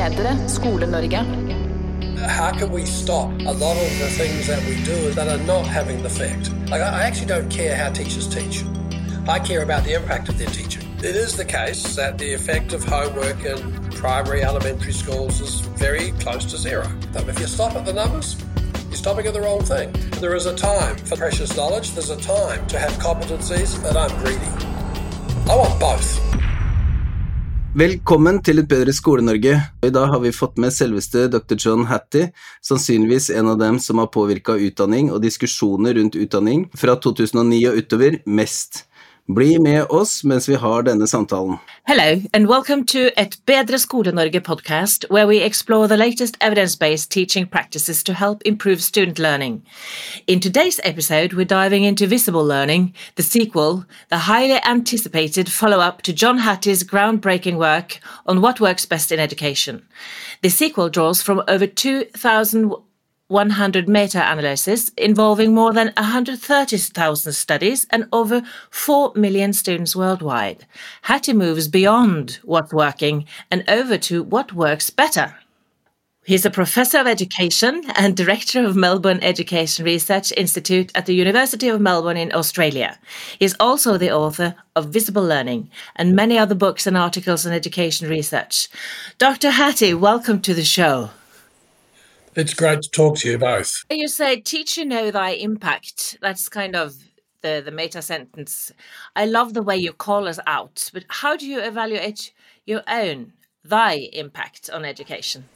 [0.00, 1.20] bedre Skole-Norge.
[2.26, 5.66] How can we stop a lot of the things that we do that are not
[5.66, 6.50] having the effect?
[6.70, 8.64] Like, I actually don't care how teachers teach.
[9.28, 10.88] I care about the impact of their teaching.
[11.00, 13.58] It is the case that the effect of homework in
[13.90, 16.86] primary elementary schools is very close to zero.
[17.12, 18.36] But If you stop at the numbers,
[18.88, 19.92] you're stopping at the wrong thing.
[20.22, 24.12] There is a time for precious knowledge, there's a time to have competencies, and I'm
[24.22, 24.50] greedy.
[25.50, 26.08] I want both.
[27.70, 29.52] Velkommen til Et bedre Skole-Norge.
[29.86, 31.54] I dag har vi fått med selveste dr.
[31.54, 32.32] John Hattie,
[32.66, 37.78] sannsynligvis en av dem som har påvirka utdanning og diskusjoner rundt utdanning fra 2009 og
[37.78, 38.88] utover mest.
[39.28, 41.58] Bli med oss mens vi har denne samtalen.
[41.86, 47.46] Hello, and welcome to Et Bedre Skole-Norge podcast, where we explore the latest evidence-based teaching
[47.46, 49.62] practices to help improve student learning.
[50.26, 56.12] In today's episode, we're diving into visible learning, the sequel, the highly anticipated follow-up to
[56.12, 59.82] John Hattie's groundbreaking work on what works best in education.
[60.42, 62.74] The sequel draws from over 2,000
[63.30, 70.66] 100 meta-analysis involving more than 130,000 studies and over 4 million students worldwide.
[71.02, 75.36] Hattie moves beyond what's working and over to what works better.
[76.24, 81.68] He's a professor of education and director of Melbourne Education Research Institute at the University
[81.68, 82.98] of Melbourne in Australia.
[83.38, 88.08] He's also the author of Visible Learning and many other books and articles on education
[88.08, 88.68] research.
[89.18, 89.50] Dr.
[89.50, 91.10] Hattie, welcome to the show.
[92.36, 93.84] It's great to talk to you both.
[93.90, 96.16] You say, teacher know thy impact.
[96.20, 96.94] That's kind of
[97.42, 98.72] the, the meta sentence.
[99.16, 102.32] I love the way you call us out, but how do you evaluate
[102.66, 103.32] your own,
[103.64, 105.46] thy impact on education?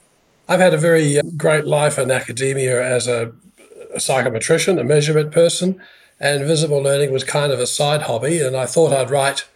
[0.49, 3.33] I've had a very uh, great life in academia as a,
[3.95, 5.81] a psychometrician, a measurement person,
[6.19, 8.41] and visible learning was kind of a side hobby.
[8.41, 9.47] And I thought I'd write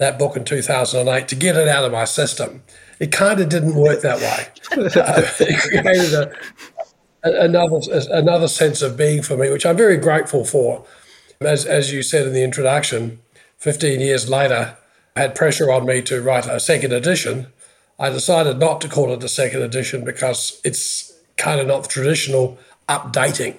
[0.00, 2.62] that book in 2008 to get it out of my system.
[2.98, 4.48] It kind of didn't work that way.
[4.96, 6.32] uh, it created a,
[7.22, 10.84] a, another another sense of being for me, which I'm very grateful for.
[11.40, 13.20] As as you said in the introduction,
[13.58, 14.76] 15 years later,
[15.14, 17.48] I had pressure on me to write a second edition.
[17.98, 21.88] I decided not to call it a second edition because it's kind of not the
[21.88, 22.58] traditional
[22.88, 23.56] updating.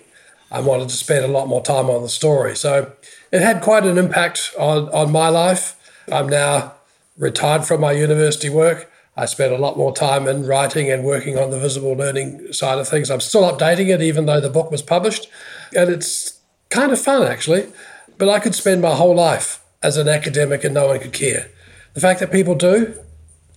[0.51, 2.55] I wanted to spend a lot more time on the story.
[2.55, 2.91] So
[3.31, 5.77] it had quite an impact on, on my life.
[6.11, 6.73] I'm now
[7.17, 8.91] retired from my university work.
[9.15, 12.79] I spent a lot more time in writing and working on the visible learning side
[12.79, 13.11] of things.
[13.11, 15.27] I'm still updating it, even though the book was published.
[15.75, 16.39] And it's
[16.69, 17.71] kind of fun, actually.
[18.17, 21.49] But I could spend my whole life as an academic and no one could care.
[21.93, 22.97] The fact that people do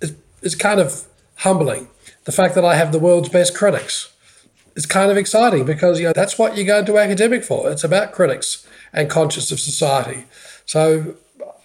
[0.01, 1.07] is, is kind of
[1.37, 1.89] humbling.
[2.25, 4.13] The fact that I have the world's best critics
[4.75, 7.71] is kind of exciting because you know that's what you go into academic for.
[7.71, 10.25] It's about critics and conscience of society.
[10.67, 11.17] So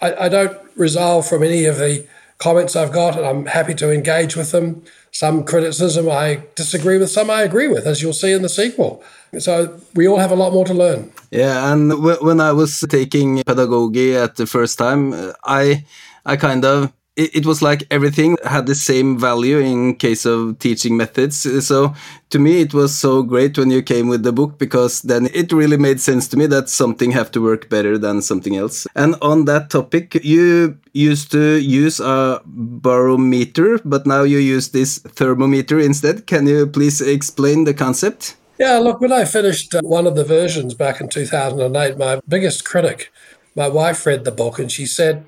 [0.02, 3.92] I, I don't resolve from any of the comments I've got, and I'm happy to
[3.94, 4.84] engage with them.
[5.12, 9.04] Some criticism I disagree with, some I agree with, as you'll see in the sequel.
[9.40, 11.12] So we all have a lot more to learn.
[11.32, 15.86] Yeah, and when I was taking pedagogy at the first time, I
[16.26, 20.58] I kind of it, it, was like everything had the same value in case of
[20.60, 21.36] teaching methods.
[21.68, 21.94] So
[22.30, 25.52] to me, it was so great when you came with the book because then it
[25.52, 28.88] really made sense to me that something have to work better than something else.
[28.96, 35.00] And on that topic, you used to use a barometer, but now you use this
[35.00, 36.26] thermometer instead.
[36.26, 38.38] Can you please explain the concept?
[38.58, 42.66] Yeah, look, when I finished uh, one of the versions back in 2008, my biggest
[42.66, 43.12] critic,
[43.56, 45.26] my wife read the book and she said,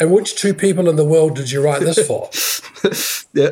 [0.00, 2.30] and which two people in the world did you write this for?
[3.34, 3.50] yeah.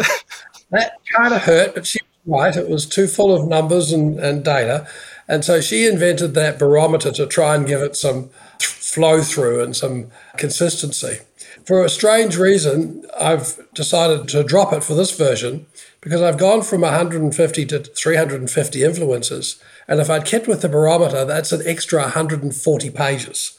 [0.71, 2.57] That kind of hurt, but she was right.
[2.57, 4.89] It was too full of numbers and, and data.
[5.29, 9.77] And so she invented that barometer to try and give it some flow through and
[9.77, 11.19] some consistency.
[11.67, 15.67] For a strange reason, I've decided to drop it for this version
[16.01, 19.63] because I've gone from 150 to 350 influences.
[19.87, 23.58] And if I'd kept with the barometer, that's an extra 140 pages.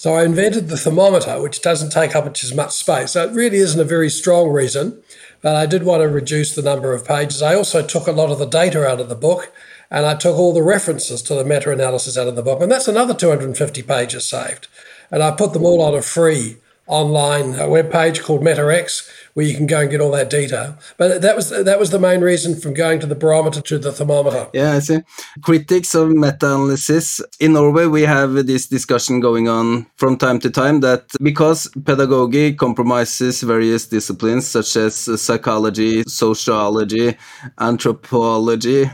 [0.00, 3.10] So I invented the thermometer, which doesn't take up as much space.
[3.10, 5.02] So it really isn't a very strong reason,
[5.42, 7.42] but I did want to reduce the number of pages.
[7.42, 9.52] I also took a lot of the data out of the book
[9.90, 12.62] and I took all the references to the meta analysis out of the book.
[12.62, 14.68] And that's another 250 pages saved.
[15.10, 16.56] And I put them all on a free
[16.86, 19.06] online uh, web page called MetaX,
[19.40, 20.76] where you can go and get all that data.
[20.98, 23.90] But that was that was the main reason from going to the barometer to the
[23.90, 24.48] thermometer.
[24.52, 25.00] Yeah, I see.
[25.42, 30.80] Critics of meta-analysis in Norway, we have this discussion going on from time to time
[30.80, 37.16] that because pedagogy compromises various disciplines such as psychology, sociology,
[37.58, 38.90] anthropology,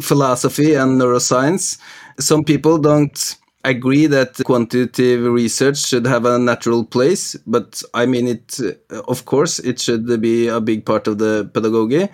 [0.00, 1.78] philosophy, and neuroscience,
[2.18, 8.26] some people don't agree that quantitative research should have a natural place, but I mean
[8.26, 8.58] it.
[8.90, 12.08] Uh, of course, it should be a big part of the pedagogy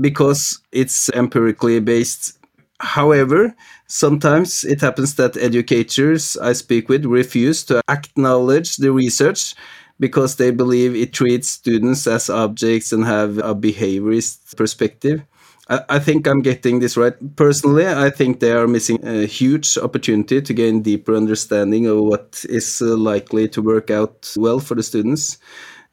[0.00, 2.38] because it's empirically based.
[2.80, 3.54] However,
[3.88, 9.54] sometimes it happens that educators I speak with refuse to acknowledge the research
[9.98, 15.22] because they believe it treats students as objects and have a behaviorist perspective.
[15.70, 17.14] I, think I'm getting this right.
[17.36, 22.44] Personally, I think they are missing a huge opportunity to gain deeper understanding of what
[22.48, 25.38] is uh, likely to work out well for the students.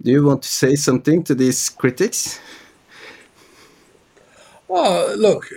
[0.01, 2.39] Do you want to say something to these critics?
[4.67, 5.47] Well, look,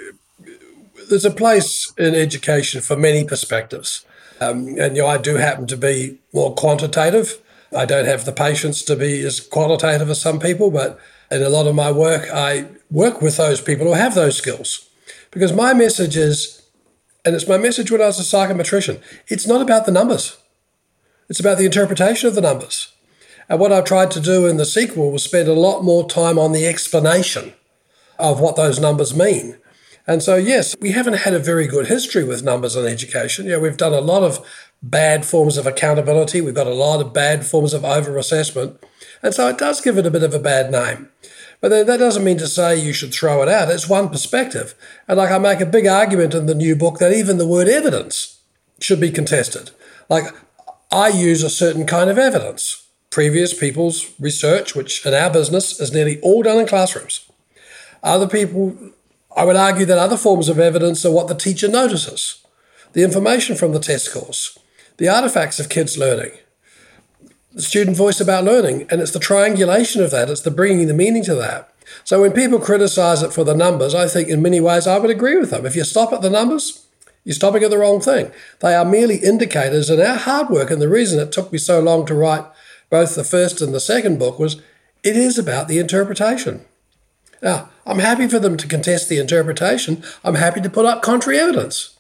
[1.09, 4.05] there's a place in education for many perspectives.
[4.39, 7.39] Um, and you know, I do happen to be more quantitative.
[7.77, 10.99] I don't have the patience to be as qualitative as some people, but
[11.31, 14.89] in a lot of my work, I work with those people who have those skills.
[15.31, 16.63] Because my message is,
[17.25, 20.39] and it's my message when I was a psychometrician, it's not about the numbers.
[21.29, 22.93] It's about the interpretation of the numbers.
[23.49, 26.39] And what I tried to do in the sequel was spend a lot more time
[26.39, 27.53] on the explanation
[28.19, 29.57] of what those numbers mean.
[30.07, 33.47] And so, yes, we haven't had a very good history with numbers in education.
[33.47, 34.45] You know, we've done a lot of
[34.83, 36.41] bad forms of accountability.
[36.41, 38.83] We've got a lot of bad forms of over assessment.
[39.23, 41.09] And so it does give it a bit of a bad name.
[41.61, 43.71] But that doesn't mean to say you should throw it out.
[43.71, 44.75] It's one perspective.
[45.07, 47.69] And like I make a big argument in the new book that even the word
[47.69, 48.41] evidence
[48.81, 49.71] should be contested.
[50.09, 50.25] Like
[50.91, 52.87] I use a certain kind of evidence.
[53.11, 57.29] Previous people's research, which in our business is nearly all done in classrooms.
[58.03, 58.77] Other people,
[59.37, 62.37] I would argue that other forms of evidence are what the teacher notices
[62.93, 64.59] the information from the test scores,
[64.97, 66.33] the artifacts of kids' learning,
[67.53, 68.87] the student voice about learning.
[68.91, 71.73] And it's the triangulation of that, it's the bringing the meaning to that.
[72.05, 75.11] So when people criticize it for the numbers, I think in many ways I would
[75.11, 75.67] agree with them.
[75.67, 76.87] If you stop at the numbers,
[77.25, 78.31] you're stopping at the wrong thing.
[78.61, 81.81] They are merely indicators, and our hard work, and the reason it took me so
[81.81, 82.45] long to write
[82.89, 84.61] both the first and the second book was
[85.03, 86.65] it is about the interpretation.
[87.43, 90.03] Now, I'm happy for them to contest the interpretation.
[90.25, 91.97] I'm happy to put up contrary evidence.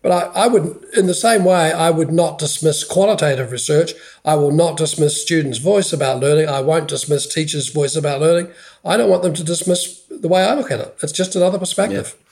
[0.00, 3.94] But I, I would, in the same way, I would not dismiss qualitative research.
[4.24, 6.48] I will not dismiss students' voice about learning.
[6.48, 8.52] I won't dismiss teachers' voice about learning.
[8.84, 10.96] I don't want them to dismiss the way I look at it.
[11.02, 12.14] It's just another perspective.
[12.16, 12.24] Yeah.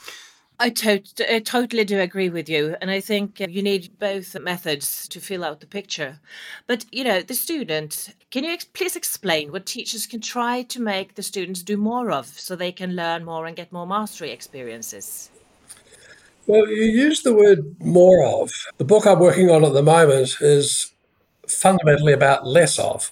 [0.59, 2.77] I, to- I totally do agree with you.
[2.81, 6.21] And I think uh, you need both methods to fill out the picture.
[6.67, 10.81] But, you know, the student, can you ex- please explain what teachers can try to
[10.81, 14.31] make the students do more of so they can learn more and get more mastery
[14.31, 15.31] experiences?
[16.47, 18.53] Well, you use the word more of.
[18.79, 20.93] The book I'm working on at the moment is
[21.49, 23.11] fundamentally about less of.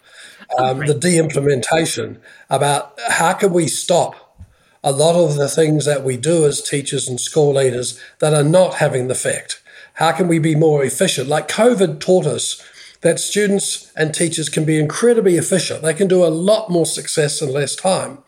[0.56, 4.38] Um, the de implementation, about how can we stop
[4.84, 8.44] a lot of the things that we do as teachers and school leaders that are
[8.44, 9.60] not having the effect?
[9.94, 11.28] How can we be more efficient?
[11.28, 12.62] Like COVID taught us
[13.00, 15.82] that students and teachers can be incredibly efficient.
[15.82, 18.18] They can do a lot more success in less time.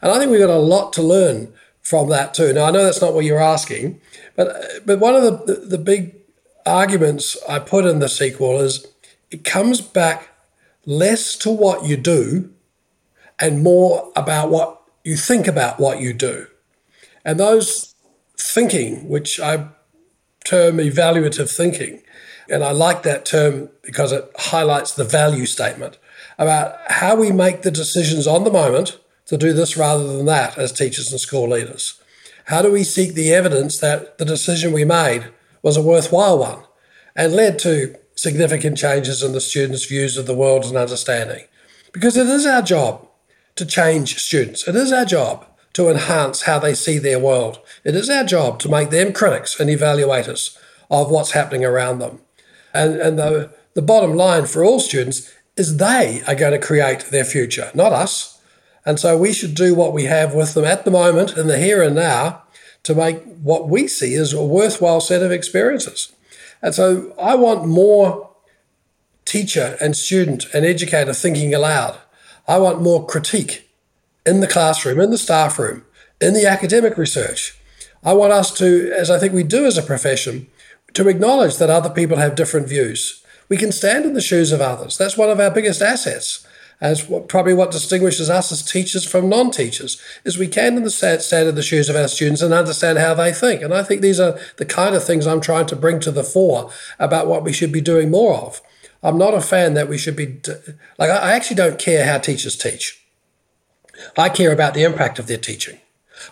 [0.00, 1.52] And I think we've got a lot to learn
[1.84, 2.52] from that too.
[2.52, 4.00] Now, I know that's not what you're asking,
[4.34, 6.16] but but one of the, the, the big
[6.66, 8.86] arguments I put in the sequel is
[9.30, 10.30] it comes back
[10.86, 12.50] less to what you do
[13.38, 16.46] and more about what you think about what you do.
[17.24, 17.94] And those
[18.38, 19.68] thinking, which I
[20.44, 22.02] term evaluative thinking,
[22.48, 25.98] and I like that term because it highlights the value statement
[26.38, 30.58] about how we make the decisions on the moment to do this rather than that
[30.58, 32.00] as teachers and school leaders.
[32.46, 35.28] How do we seek the evidence that the decision we made
[35.62, 36.64] was a worthwhile one
[37.16, 41.44] and led to significant changes in the students' views of the world and understanding?
[41.92, 43.08] Because it is our job
[43.56, 47.58] to change students, it is our job to enhance how they see their world.
[47.82, 50.56] It is our job to make them critics and evaluators
[50.90, 52.20] of what's happening around them.
[52.72, 57.06] And, and the, the bottom line for all students is they are going to create
[57.06, 58.33] their future, not us.
[58.86, 61.58] And so we should do what we have with them at the moment in the
[61.58, 62.42] here and now
[62.82, 66.12] to make what we see as a worthwhile set of experiences.
[66.62, 68.30] And so I want more
[69.24, 71.98] teacher and student and educator thinking aloud.
[72.46, 73.70] I want more critique
[74.26, 75.84] in the classroom, in the staff room,
[76.20, 77.58] in the academic research.
[78.02, 80.46] I want us to, as I think we do as a profession,
[80.92, 83.22] to acknowledge that other people have different views.
[83.48, 84.96] We can stand in the shoes of others.
[84.96, 86.46] That's one of our biggest assets
[86.84, 90.90] as what, probably what distinguishes us as teachers from non-teachers is we can in the
[90.90, 93.62] stand in the shoes of our students and understand how they think.
[93.62, 96.22] And i think these are the kind of things i'm trying to bring to the
[96.22, 98.60] fore about what we should be doing more of.
[99.02, 100.40] I'm not a fan that we should be
[100.98, 103.02] like i actually don't care how teachers teach.
[104.14, 105.78] I care about the impact of their teaching.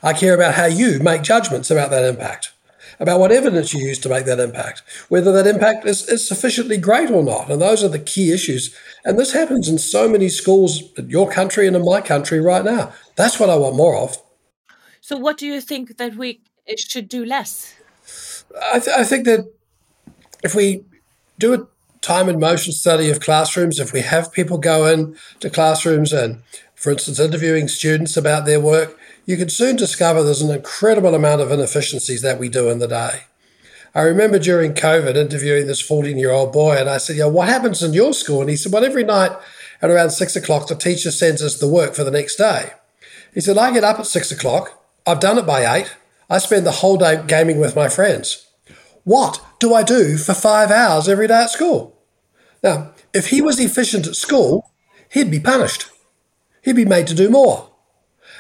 [0.03, 2.53] I care about how you make judgments about that impact
[3.01, 6.77] about what evidence you use to make that impact, whether that impact is, is sufficiently
[6.77, 7.51] great or not.
[7.51, 8.75] And those are the key issues.
[9.05, 12.65] And this happens in so many schools in your country and in my country right
[12.65, 12.93] now.
[13.17, 14.23] That's what I want more of.
[15.01, 16.41] So, what do you think that we
[16.77, 17.75] should do less?
[18.73, 19.53] I, th- I think that
[20.45, 20.85] if we
[21.39, 21.67] do a
[22.03, 26.43] time and motion study of classrooms, if we have people go in to classrooms and,
[26.75, 31.41] for instance, interviewing students about their work, you can soon discover there's an incredible amount
[31.41, 33.23] of inefficiencies that we do in the day.
[33.95, 37.49] I remember during COVID interviewing this 14 year old boy, and I said, Yeah, what
[37.49, 38.41] happens in your school?
[38.41, 39.33] And he said, Well, every night
[39.81, 42.71] at around six o'clock, the teacher sends us the work for the next day.
[43.35, 45.95] He said, I get up at six o'clock, I've done it by eight,
[46.31, 48.47] I spend the whole day gaming with my friends.
[49.05, 51.99] What do I do for five hours every day at school?
[52.63, 54.71] Now, if he was efficient at school,
[55.11, 55.91] he'd be punished.
[56.63, 57.72] He'd be made to do more.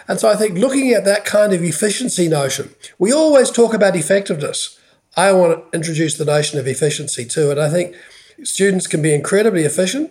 [0.09, 3.97] And so I think looking at that kind of efficiency notion, we always talk about
[3.97, 4.79] effectiveness.
[5.17, 7.51] I want to introduce the notion of efficiency too.
[7.51, 7.95] And I think
[8.43, 10.11] students can be incredibly efficient.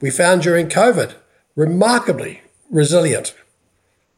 [0.00, 1.14] We found during COVID,
[1.56, 3.34] remarkably resilient.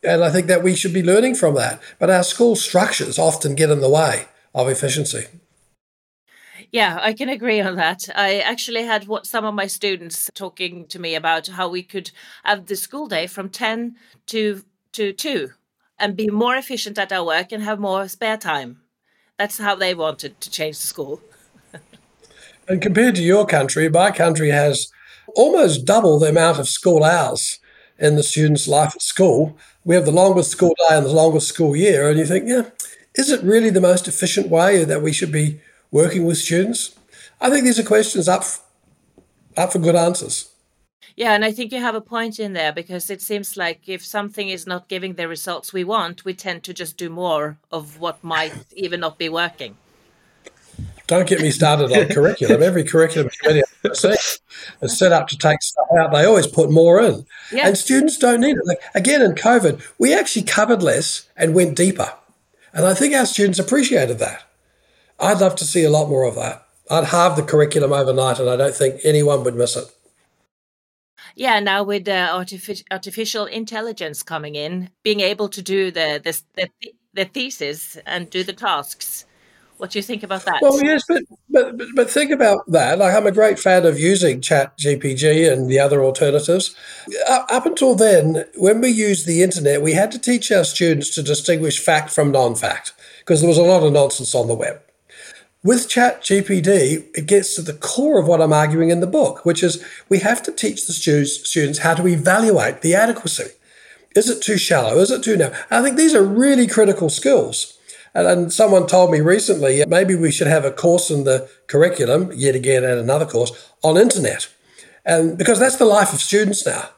[0.02, 1.80] And I think that we should be learning from that.
[1.98, 5.26] But our school structures often get in the way of efficiency.
[6.72, 8.08] Yeah, I can agree on that.
[8.14, 12.10] I actually had what some of my students talking to me about how we could
[12.44, 13.94] have the school day from 10
[14.28, 15.50] to to two
[15.98, 18.80] and be more efficient at our work and have more spare time.
[19.38, 21.20] That's how they wanted to change the school.
[22.68, 24.92] and compared to your country, my country has
[25.34, 27.58] almost double the amount of school hours
[27.98, 29.56] in the student's life at school.
[29.84, 32.08] We have the longest school day and the longest school year.
[32.08, 32.70] And you think, yeah,
[33.14, 36.96] is it really the most efficient way that we should be working with students?
[37.40, 38.44] I think these are questions up,
[39.56, 40.51] up for good answers.
[41.16, 44.04] Yeah, and I think you have a point in there because it seems like if
[44.04, 48.00] something is not giving the results we want, we tend to just do more of
[48.00, 49.76] what might even not be working.
[51.06, 52.62] Don't get me started on curriculum.
[52.62, 56.12] Every curriculum committee is set up to take stuff out.
[56.12, 57.26] They always put more in.
[57.52, 57.66] Yeah.
[57.66, 58.64] And students don't need it.
[58.64, 62.14] Like, again, in COVID, we actually covered less and went deeper.
[62.72, 64.44] And I think our students appreciated that.
[65.20, 66.66] I'd love to see a lot more of that.
[66.90, 69.84] I'd halve the curriculum overnight, and I don't think anyone would miss it.
[71.34, 76.40] Yeah, now with the artific- artificial intelligence coming in, being able to do the, the
[76.54, 79.26] the, the thesis and do the tasks.
[79.78, 80.60] What do you think about that?
[80.62, 82.98] Well, yes, but, but but think about that.
[82.98, 86.76] Like, I'm a great fan of using Chat GPT and the other alternatives.
[87.28, 91.12] Uh, up until then, when we used the internet, we had to teach our students
[91.16, 94.80] to distinguish fact from non-fact because there was a lot of nonsense on the web.
[95.64, 99.62] With ChatGPT, it gets to the core of what I'm arguing in the book, which
[99.62, 103.52] is we have to teach the students how to evaluate the adequacy.
[104.16, 104.98] Is it too shallow?
[104.98, 105.54] Is it too narrow?
[105.70, 107.78] I think these are really critical skills.
[108.12, 112.32] And, and someone told me recently maybe we should have a course in the curriculum,
[112.34, 114.48] yet again, and another course on internet.
[115.04, 116.88] And because that's the life of students now.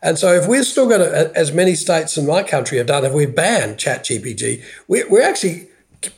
[0.00, 3.04] And so, if we're still going to, as many states in my country have done,
[3.04, 5.68] if we ban ChatGPT, we're, we're actually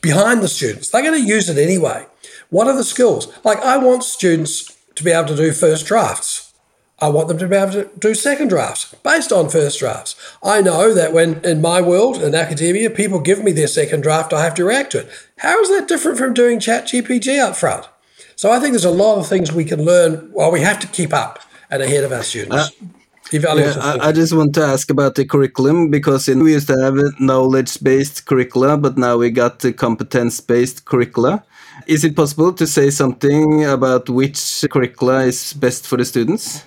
[0.00, 0.90] behind the students.
[0.90, 2.06] They're going to use it anyway.
[2.50, 3.28] What are the skills?
[3.44, 6.52] Like, I want students to be able to do first drafts.
[7.00, 10.16] I want them to be able to do second drafts based on first drafts.
[10.42, 14.32] I know that when in my world, in academia, people give me their second draft,
[14.32, 15.10] I have to react to it.
[15.38, 17.86] How is that different from doing Chat GPT up front?
[18.34, 20.88] So I think there's a lot of things we can learn while we have to
[20.88, 22.70] keep up and ahead of our students.
[22.70, 22.86] Uh,
[23.32, 26.78] yeah, I, I, just want to ask about the curriculum because in, we used to
[26.78, 31.44] have a knowledge-based curricula, but now we got the competence-based curricula.
[31.86, 36.64] Is it possible to say something about which curricula is best for the students?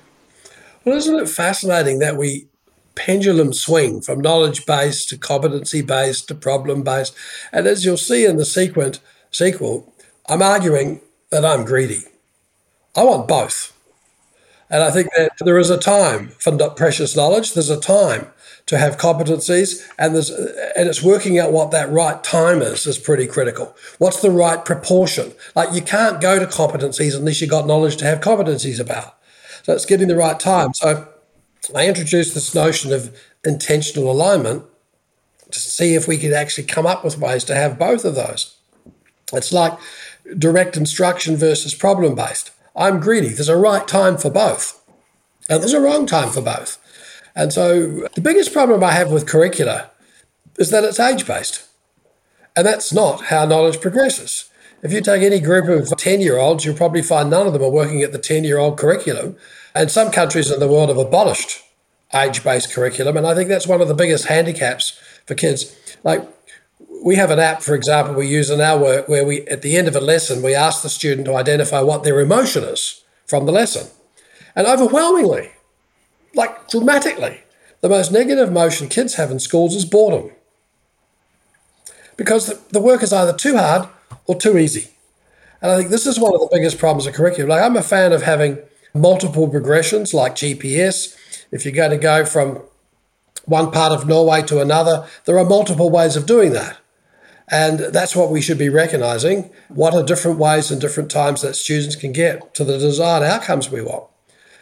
[0.85, 2.47] Well, isn't it fascinating that we
[2.95, 7.15] pendulum swing from knowledge-based to competency-based to problem-based?
[7.51, 8.99] And as you'll see in the sequent,
[9.31, 9.93] sequel,
[10.27, 11.01] I'm arguing
[11.31, 12.03] that I'm greedy.
[12.95, 13.73] I want both.
[14.71, 17.53] And I think that there is a time for precious knowledge.
[17.53, 18.27] There's a time
[18.67, 22.97] to have competencies, and there's and it's working out what that right time is is
[22.97, 23.75] pretty critical.
[23.97, 25.33] What's the right proportion?
[25.55, 29.17] Like you can't go to competencies unless you've got knowledge to have competencies about.
[29.63, 30.73] So it's getting the right time.
[30.73, 31.07] So
[31.75, 34.63] I introduced this notion of intentional alignment
[35.51, 38.55] to see if we could actually come up with ways to have both of those.
[39.33, 39.77] It's like
[40.37, 42.51] direct instruction versus problem based.
[42.75, 43.29] I'm greedy.
[43.29, 44.81] There's a right time for both,
[45.49, 46.77] and there's a wrong time for both.
[47.35, 49.91] And so the biggest problem I have with curricula
[50.57, 51.67] is that it's age based.
[52.55, 54.49] And that's not how knowledge progresses.
[54.83, 57.63] If you take any group of 10 year olds, you'll probably find none of them
[57.63, 59.37] are working at the 10 year old curriculum.
[59.73, 61.61] And some countries in the world have abolished
[62.13, 63.15] age based curriculum.
[63.15, 65.75] And I think that's one of the biggest handicaps for kids.
[66.03, 66.27] Like,
[67.03, 69.75] we have an app, for example, we use in our work where we, at the
[69.75, 73.45] end of a lesson, we ask the student to identify what their emotion is from
[73.45, 73.87] the lesson.
[74.55, 75.51] And overwhelmingly,
[76.35, 77.41] like dramatically,
[77.81, 80.31] the most negative emotion kids have in schools is boredom.
[82.17, 83.89] Because the, the work is either too hard
[84.27, 84.91] or too easy.
[85.61, 87.49] And I think this is one of the biggest problems of curriculum.
[87.49, 88.59] Like I'm a fan of having
[88.93, 91.15] multiple progressions like GPS.
[91.51, 92.61] If you're going to go from
[93.45, 96.77] one part of Norway to another, there are multiple ways of doing that.
[97.51, 99.49] And that's what we should be recognizing.
[99.67, 103.69] What are different ways and different times that students can get to the desired outcomes
[103.69, 104.05] we want?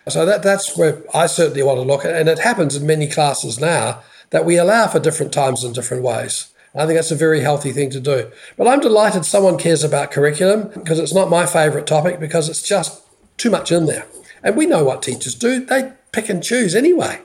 [0.08, 2.16] So that, that's where I certainly want to look at.
[2.16, 6.02] And it happens in many classes now that we allow for different times and different
[6.02, 6.52] ways.
[6.74, 8.32] I think that's a very healthy thing to do.
[8.58, 12.68] But I'm delighted someone cares about curriculum because it's not my favourite topic because it's
[12.68, 13.02] just
[13.38, 14.08] too much in there.
[14.44, 17.22] And we know what teachers do, they pick and choose anyway.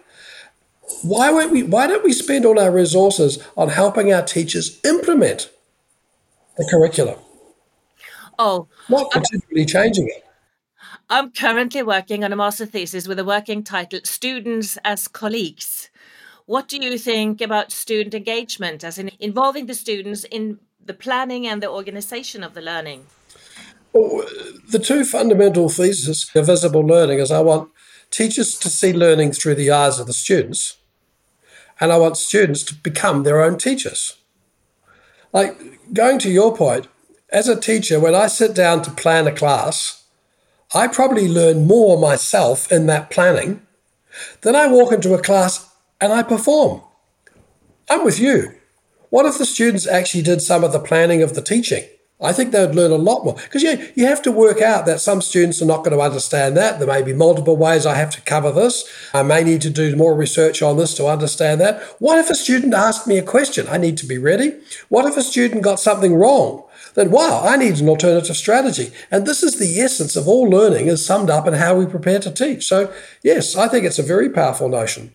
[1.03, 5.51] Why, won't we, why don't we spend all our resources on helping our teachers implement
[6.57, 7.19] the curriculum?
[8.39, 10.25] Oh, not continually changing it.
[11.11, 15.91] I'm currently working on a master thesis with a working title Students as Colleagues.
[16.47, 21.47] What do you think about student engagement, as in involving the students in the planning
[21.47, 23.07] and the organization of the learning?
[23.93, 24.27] Well,
[24.71, 27.71] the two fundamental theses of visible learning is I want
[28.11, 30.79] teachers to see learning through the eyes of the students,
[31.81, 34.17] and I want students to become their own teachers.
[35.35, 36.87] Like going to your point,
[37.31, 40.05] as a teacher, when I sit down to plan a class,
[40.73, 43.67] I probably learn more myself in that planning
[44.43, 45.69] than I walk into a class
[46.01, 46.83] and I perform.
[47.91, 48.55] I'm with you.
[49.11, 51.85] What if the students actually did some of the planning of the teaching?
[52.25, 55.01] I think they'd learn a lot more because you, you have to work out that
[55.01, 56.79] some students are not going to understand that.
[56.79, 58.89] There may be multiple ways I have to cover this.
[59.13, 61.83] I may need to do more research on this to understand that.
[61.99, 63.67] What if a student asked me a question?
[63.69, 64.55] I need to be ready.
[64.89, 66.65] What if a student got something wrong?
[66.95, 68.93] Then, wow, I need an alternative strategy.
[69.11, 72.21] And this is the essence of all learning is summed up in how we prepare
[72.21, 72.65] to teach.
[72.65, 75.15] So, yes, I think it's a very powerful notion.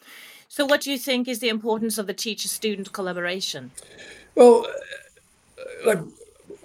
[0.50, 3.72] So, what do you think is the importance of the teacher student collaboration?
[4.36, 4.66] Well,
[5.86, 6.00] like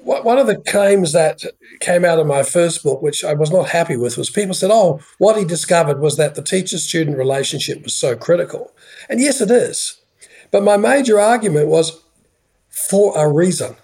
[0.04, 1.42] one of the claims that
[1.80, 4.70] came out of my first book, which I was not happy with, was people said,
[4.72, 8.72] oh, what he discovered was that the teacher student relationship was so critical.
[9.08, 10.00] And yes, it is.
[10.50, 12.02] But my major argument was
[12.68, 13.76] for a reason.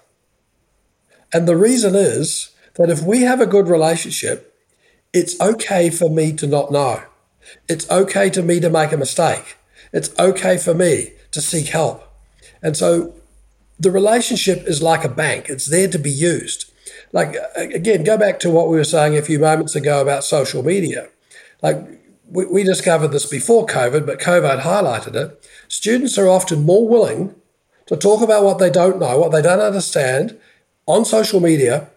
[1.33, 4.53] And the reason is that if we have a good relationship,
[5.13, 7.03] it's okay for me to not know.
[7.67, 9.57] It's okay to me to make a mistake.
[9.91, 12.03] It's okay for me to seek help.
[12.61, 13.15] And so
[13.81, 16.71] the relationship is like a bank, it's there to be used.
[17.11, 20.61] Like, again, go back to what we were saying a few moments ago about social
[20.61, 21.09] media.
[21.63, 21.77] Like,
[22.29, 25.49] we, we discovered this before COVID, but COVID highlighted it.
[25.67, 27.33] Students are often more willing
[27.87, 30.37] to talk about what they don't know, what they don't understand
[30.85, 31.89] on social media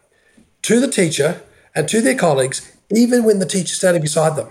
[0.62, 1.42] to the teacher
[1.74, 4.48] and to their colleagues, even when the teacher's standing beside them.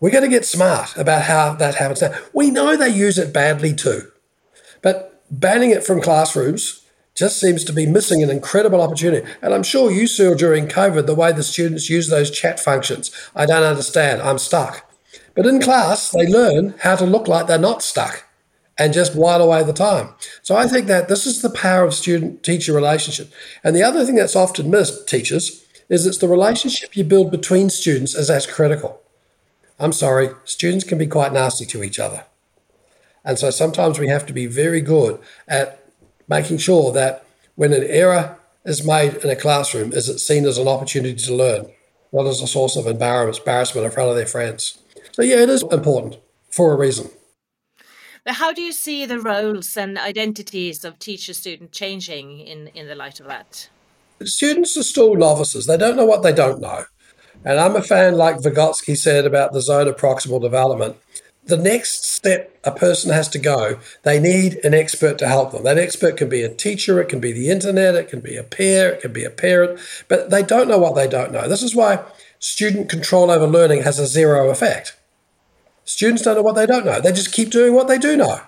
[0.00, 2.02] We're going to get smart about how that happens.
[2.02, 4.10] Now, we know they use it badly too,
[4.82, 9.26] but banning it from classrooms just seems to be missing an incredible opportunity.
[9.42, 13.10] And I'm sure you saw during COVID the way the students use those chat functions.
[13.34, 14.90] I don't understand, I'm stuck.
[15.34, 18.24] But in class, they learn how to look like they're not stuck
[18.78, 20.14] and just while away the time.
[20.42, 23.30] So I think that this is the power of student teacher relationship.
[23.62, 27.68] And the other thing that's often missed, teachers, is it's the relationship you build between
[27.68, 29.02] students is as critical.
[29.78, 32.24] I'm sorry, students can be quite nasty to each other.
[33.30, 35.86] And so sometimes we have to be very good at
[36.26, 40.58] making sure that when an error is made in a classroom, is it seen as
[40.58, 41.66] an opportunity to learn,
[42.12, 44.78] not as a source of embarrassment in front of their friends.
[45.12, 46.18] So yeah, it is important
[46.50, 47.08] for a reason.
[48.24, 52.88] But how do you see the roles and identities of teacher student changing in, in
[52.88, 53.68] the light of that?
[54.24, 55.66] Students are still novices.
[55.66, 56.86] They don't know what they don't know.
[57.44, 60.96] And I'm a fan, like Vygotsky said about the zone of proximal development.
[61.44, 65.64] The next step a person has to go, they need an expert to help them.
[65.64, 68.44] That expert can be a teacher, it can be the internet, it can be a
[68.44, 71.48] peer, it can be a parent, but they don't know what they don't know.
[71.48, 72.04] This is why
[72.38, 74.96] student control over learning has a zero effect.
[75.84, 77.00] Students don't know what they don't know.
[77.00, 78.40] They just keep doing what they do know.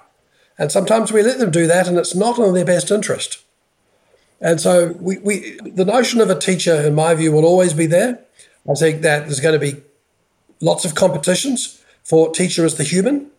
[0.59, 3.43] And sometimes we let them do that, and it's not in their best interest.
[4.41, 7.87] And so we, we the notion of a teacher, in my view, will always be
[7.87, 8.21] there.
[8.69, 9.83] I think that there's going to be
[10.61, 13.31] lots of competitions for teacher as the human.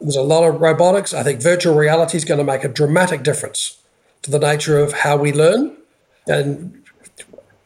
[0.00, 1.14] There's a lot of robotics.
[1.14, 3.80] I think virtual reality is going to make a dramatic difference
[4.22, 5.76] to the nature of how we learn.
[6.26, 6.82] And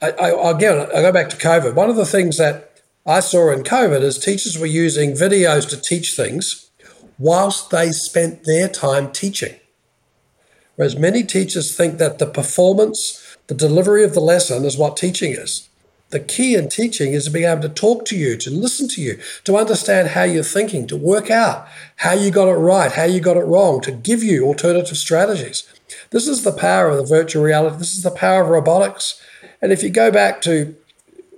[0.03, 1.75] I, I, again, I go back to COVID.
[1.75, 5.81] One of the things that I saw in COVID is teachers were using videos to
[5.81, 6.71] teach things
[7.19, 9.57] whilst they spent their time teaching.
[10.77, 15.33] Whereas many teachers think that the performance, the delivery of the lesson is what teaching
[15.33, 15.70] is.
[16.11, 19.01] The key in teaching is to be able to talk to you, to listen to
[19.01, 23.05] you, to understand how you're thinking, to work out how you got it right, how
[23.05, 25.73] you got it wrong, to give you alternative strategies.
[26.11, 27.77] This is the power of the virtual reality.
[27.79, 29.23] This is the power of robotics.
[29.63, 30.75] And if you go back to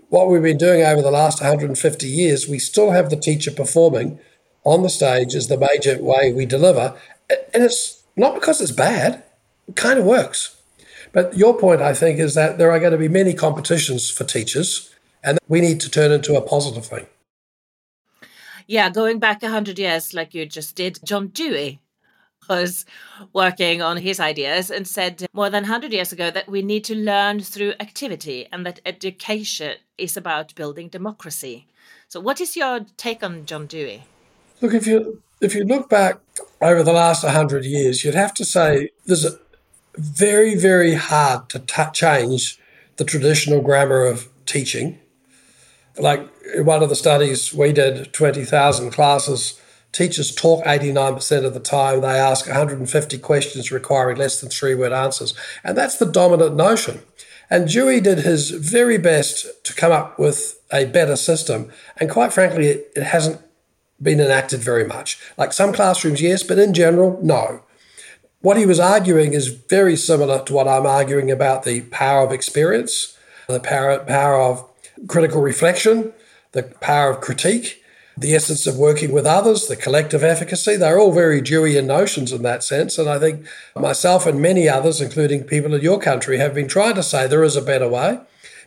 [0.09, 4.19] what we've been doing over the last 150 years, we still have the teacher performing
[4.65, 6.95] on the stage as the major way we deliver.
[7.53, 9.23] And it's not because it's bad,
[9.69, 10.57] it kind of works.
[11.13, 14.25] But your point, I think, is that there are going to be many competitions for
[14.25, 17.07] teachers, and we need to turn into a positive thing.
[18.67, 21.81] Yeah, going back 100 years, like you just did, John Dewey
[22.49, 22.85] was
[23.33, 26.95] working on his ideas and said more than 100 years ago that we need to
[26.95, 31.67] learn through activity and that education is about building democracy.
[32.09, 34.05] So, what is your take on John Dewey?
[34.61, 36.19] Look, if you if you look back
[36.61, 39.39] over the last 100 years, you'd have to say there's a
[39.97, 42.59] very, very hard to t- change
[42.97, 44.99] the traditional grammar of teaching.
[45.99, 49.61] Like one of the studies we did, 20,000 classes
[49.93, 52.01] Teachers talk 89% of the time.
[52.01, 55.35] They ask 150 questions requiring less than three word answers.
[55.63, 57.03] And that's the dominant notion.
[57.51, 61.71] And Dewey did his very best to come up with a better system.
[61.99, 63.43] And quite frankly, it, it hasn't
[64.01, 65.19] been enacted very much.
[65.37, 67.63] Like some classrooms, yes, but in general, no.
[68.43, 72.33] What he was arguing is very similar to what I'm arguing about the power of
[72.33, 73.17] experience,
[73.49, 74.69] the power, power of
[75.09, 76.13] critical reflection,
[76.53, 77.83] the power of critique
[78.17, 80.77] the essence of working with others, the collective efficacy.
[80.77, 82.99] They're all very Deweyan notions in that sense.
[82.99, 86.95] And I think myself and many others, including people in your country, have been trying
[86.97, 88.21] to say there is a better way.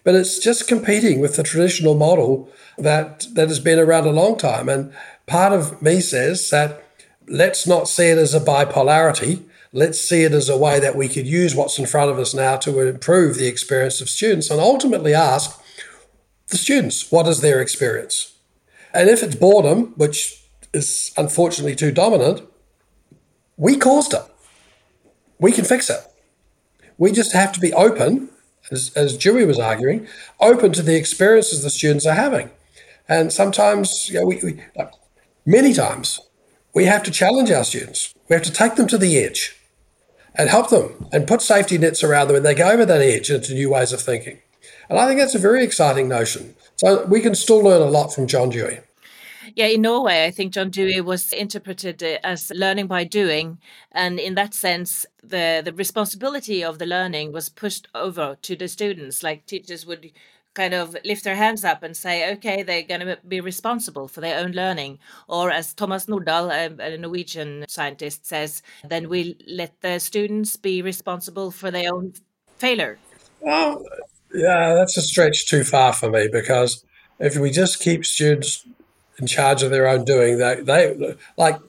[0.03, 4.37] But it's just competing with the traditional model that, that has been around a long
[4.37, 4.69] time.
[4.69, 4.93] And
[5.25, 6.83] part of me says that
[7.27, 9.43] let's not see it as a bipolarity.
[9.75, 12.33] Let's see it as a way that we could use what's in front of us
[12.33, 15.61] now to improve the experience of students and ultimately ask
[16.47, 18.37] the students, what is their experience?
[18.93, 20.41] And if it's boredom, which
[20.73, 22.43] is unfortunately too dominant,
[23.57, 24.21] we caused it.
[25.39, 25.99] We can fix it.
[26.97, 28.29] We just have to be open,
[28.71, 30.07] as, as Dewey was arguing,
[30.39, 32.49] open to the experiences the students are having.
[33.09, 34.61] And sometimes, you know, we, we
[35.45, 36.21] many times,
[36.73, 38.13] we have to challenge our students.
[38.29, 39.51] We have to take them to the edge
[40.37, 43.29] and help them and put safety nets around them and they go over that edge
[43.29, 44.39] into new ways of thinking.
[44.89, 46.55] And I think that's a very exciting notion.
[46.77, 48.79] So we can still learn a lot from John Dewey.
[49.55, 53.59] Yeah, in Norway, I think John Dewey was interpreted as learning by doing,
[53.93, 58.67] and in that sense, the the responsibility of the learning was pushed over to the
[58.67, 59.23] students.
[59.23, 60.11] Like teachers would
[60.55, 64.21] kind of lift their hands up and say, okay, they're going to be responsible for
[64.21, 64.97] their own learning.
[65.27, 70.81] Or as Thomas Nordahl, um, a, Norwegian scientist, says, then we let the students be
[70.81, 72.13] responsible for their own
[72.57, 72.97] failure.
[73.41, 73.83] Well,
[74.33, 76.83] yeah, that's a stretch too far for me because
[77.19, 78.65] if we just keep students
[79.19, 80.37] in charge of their own doing.
[80.37, 81.59] They, they like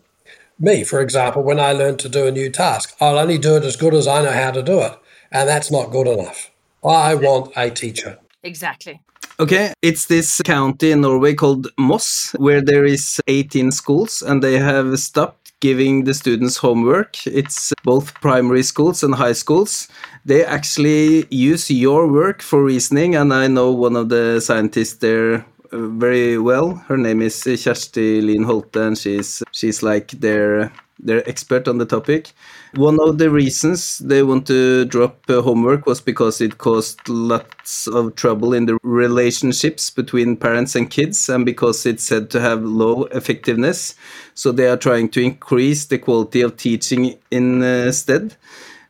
[0.59, 3.64] me, for example, when I learn to do a new task, I'll only do it
[3.64, 4.99] as good as I know how to do it.
[5.31, 6.51] And that's not good enough.
[6.85, 8.18] I want a teacher.
[8.42, 9.01] Exactly.
[9.38, 14.59] Okay, it's this county in Norway called Moss, where there is 18 schools, and they
[14.59, 17.27] have stopped giving the students homework.
[17.27, 19.88] It's both primary schools and high schools.
[20.25, 25.44] They actually use your work for reasoning, and I know one of the scientists there
[25.72, 26.75] uh, very well.
[26.88, 31.87] Her name is Kjersti Lien Holte, and she's she's like their their expert on the
[31.87, 32.32] topic.
[32.74, 37.87] One of the reasons they want to drop uh, homework was because it caused lots
[37.87, 42.62] of trouble in the relationships between parents and kids, and because it's said to have
[42.62, 43.94] low effectiveness.
[44.35, 48.37] So they are trying to increase the quality of teaching instead.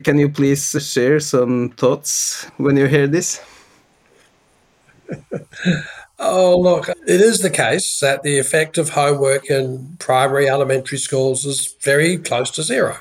[0.04, 3.40] Can you please share some thoughts when you hear this?
[6.18, 11.44] Oh, look, it is the case that the effect of homework in primary elementary schools
[11.44, 12.98] is very close to zero.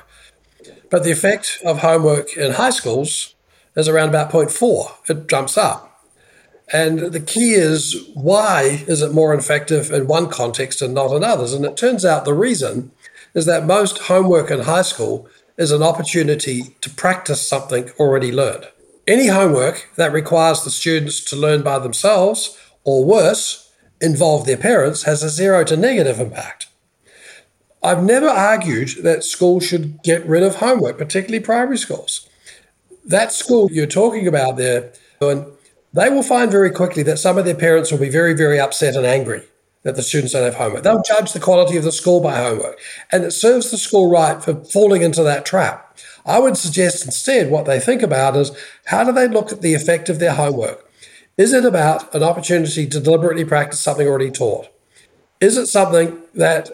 [0.90, 3.34] But the effect of homework in high schools
[3.74, 5.10] is around about 0.4.
[5.10, 6.04] It jumps up.
[6.72, 11.24] And the key is why is it more effective in one context and not in
[11.24, 11.54] others?
[11.54, 12.90] And it turns out the reason
[13.34, 18.66] is that most homework in high school is an opportunity to practice something already learned.
[19.06, 23.70] Any homework that requires the students to learn by themselves or worse,
[24.00, 26.68] involve their parents has a zero to negative impact.
[27.82, 32.28] I've never argued that schools should get rid of homework, particularly primary schools.
[33.04, 35.46] That school you're talking about there, and
[35.92, 38.96] they will find very quickly that some of their parents will be very, very upset
[38.96, 39.42] and angry
[39.82, 40.82] that the students don't have homework.
[40.82, 42.80] They'll judge the quality of the school by homework.
[43.12, 45.96] And it serves the school right for falling into that trap.
[46.26, 48.50] I would suggest instead what they think about is
[48.86, 50.85] how do they look at the effect of their homework?
[51.36, 54.68] Is it about an opportunity to deliberately practice something already taught?
[55.38, 56.70] Is it something that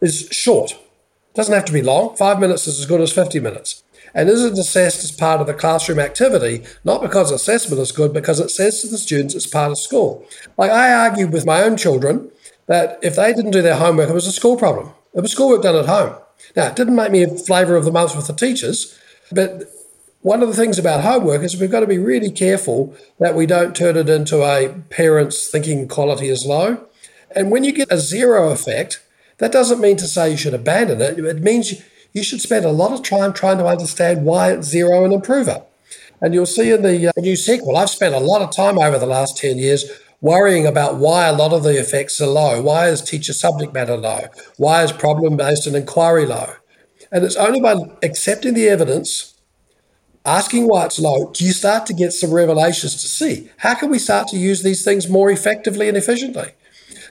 [0.00, 0.72] is short?
[0.72, 2.16] It doesn't have to be long.
[2.16, 3.84] Five minutes is as good as 50 minutes.
[4.12, 8.12] And is it assessed as part of the classroom activity, not because assessment is good,
[8.12, 10.26] because it says to the students it's part of school.
[10.58, 12.32] Like I argued with my own children
[12.66, 14.90] that if they didn't do their homework, it was a school problem.
[15.14, 16.16] It was schoolwork done at home.
[16.56, 18.98] Now, it didn't make me a flavour of the month with the teachers,
[19.30, 19.70] but
[20.22, 23.46] one of the things about homework is we've got to be really careful that we
[23.46, 26.86] don't turn it into a parents thinking quality is low.
[27.34, 29.02] And when you get a zero effect,
[29.38, 31.18] that doesn't mean to say you should abandon it.
[31.18, 35.04] It means you should spend a lot of time trying to understand why it's zero
[35.04, 35.66] and improve it.
[36.20, 38.98] And you'll see in the uh, new sequel, I've spent a lot of time over
[38.98, 39.84] the last 10 years
[40.20, 42.60] worrying about why a lot of the effects are low.
[42.60, 44.26] Why is teacher subject matter low?
[44.58, 46.56] Why is problem based and inquiry low?
[47.10, 49.29] And it's only by accepting the evidence,
[50.24, 53.90] asking why it's low, do you start to get some revelations to see how can
[53.90, 56.52] we start to use these things more effectively and efficiently?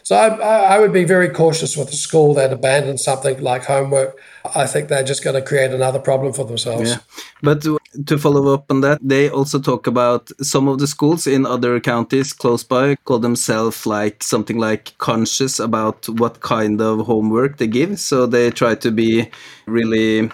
[0.04, 4.18] So I, I, would be very cautious with a school that abandons something like homework.
[4.56, 6.90] I think they're just going to create another problem for themselves.
[6.90, 6.98] Yeah.
[7.44, 7.64] But
[8.08, 11.80] to follow up on that, they also talk about some of the schools in other
[11.80, 17.68] counties close by call themselves like something like conscious about what kind of homework they
[17.68, 18.00] give.
[18.00, 19.30] So they try to be
[19.68, 20.32] really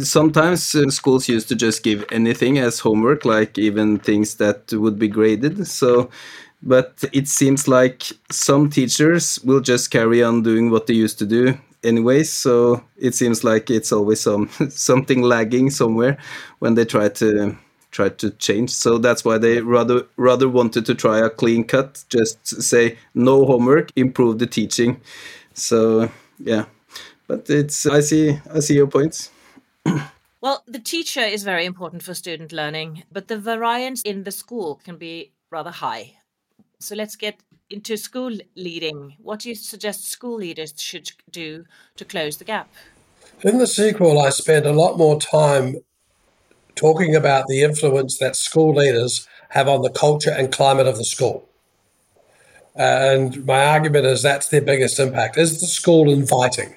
[0.00, 4.98] sometimes uh, schools used to just give anything as homework like even things that would
[4.98, 5.66] be graded.
[5.66, 6.10] So
[6.62, 11.26] but it seems like some teachers will just carry on doing what they used to
[11.26, 16.16] do anyways so it seems like it's always some something lagging somewhere
[16.58, 17.56] when they try to
[17.92, 18.70] try to change.
[18.70, 23.44] So that's why they rather rather wanted to try a clean cut just say no
[23.46, 25.00] homework improve the teaching.
[25.54, 26.66] So yeah.
[27.28, 29.30] But it's i see i see your points
[30.40, 34.80] well the teacher is very important for student learning but the variance in the school
[34.84, 36.14] can be rather high
[36.78, 39.16] so let's get into school leading.
[39.18, 41.64] What do you suggest school leaders should do
[41.96, 42.68] to close the gap?
[43.42, 45.76] In the sequel, I spend a lot more time
[46.74, 51.04] talking about the influence that school leaders have on the culture and climate of the
[51.04, 51.48] school.
[52.74, 55.38] And my argument is that's their biggest impact.
[55.38, 56.76] Is the school inviting?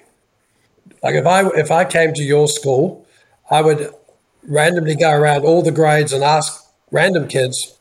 [1.04, 3.08] Like if I if I came to your school,
[3.50, 3.94] I would
[4.44, 7.78] randomly go around all the grades and ask random kids,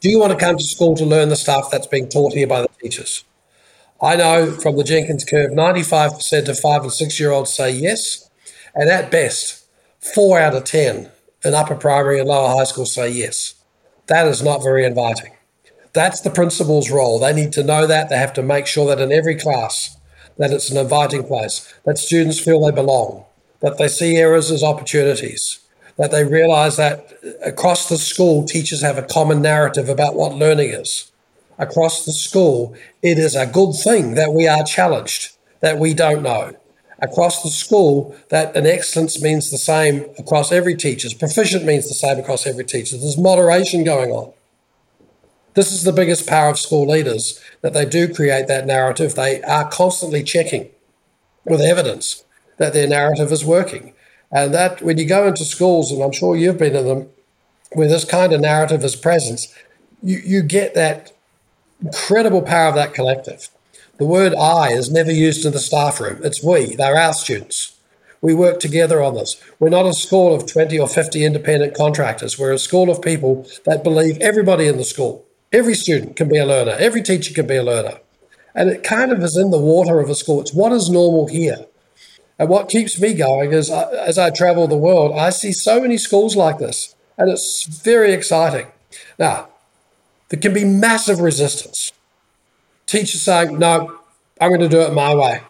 [0.00, 2.46] do you want to come to school to learn the stuff that's being taught here
[2.46, 3.24] by the teachers?
[4.00, 8.30] I know from the Jenkins curve, 95% of five and six year olds say yes.
[8.74, 9.66] And at best,
[9.98, 11.10] four out of 10
[11.44, 13.54] in upper primary and lower high school say yes.
[14.06, 15.32] That is not very inviting.
[15.94, 17.18] That's the principal's role.
[17.18, 18.08] They need to know that.
[18.08, 19.96] They have to make sure that in every class,
[20.38, 23.24] that it's an inviting place, that students feel they belong,
[23.60, 25.60] that they see errors as opportunities,
[25.96, 30.70] that they realize that across the school, teachers have a common narrative about what learning
[30.70, 31.10] is.
[31.58, 36.22] Across the school, it is a good thing that we are challenged, that we don't
[36.22, 36.56] know.
[37.00, 41.08] Across the school, that an excellence means the same across every teacher.
[41.16, 42.96] Proficient means the same across every teacher.
[42.96, 44.32] There's moderation going on.
[45.58, 49.16] This is the biggest power of school leaders that they do create that narrative.
[49.16, 50.68] They are constantly checking
[51.44, 52.22] with evidence
[52.58, 53.92] that their narrative is working.
[54.30, 57.08] And that, when you go into schools, and I'm sure you've been in them,
[57.72, 59.48] where this kind of narrative is present,
[60.00, 61.10] you, you get that
[61.82, 63.48] incredible power of that collective.
[63.96, 66.20] The word I is never used in the staff room.
[66.22, 67.76] It's we, they're our students.
[68.20, 69.42] We work together on this.
[69.58, 72.38] We're not a school of 20 or 50 independent contractors.
[72.38, 76.38] We're a school of people that believe everybody in the school, every student can be
[76.38, 77.98] a learner, every teacher can be a learner.
[78.54, 80.40] And it kind of is in the water of a school.
[80.40, 81.66] It's what is normal here.
[82.38, 85.80] And what keeps me going is uh, as I travel the world, I see so
[85.80, 88.68] many schools like this, and it's very exciting.
[89.18, 89.48] Now,
[90.28, 91.92] there can be massive resistance.
[92.86, 93.98] Teachers saying, no,
[94.40, 95.42] I'm going to do it my way.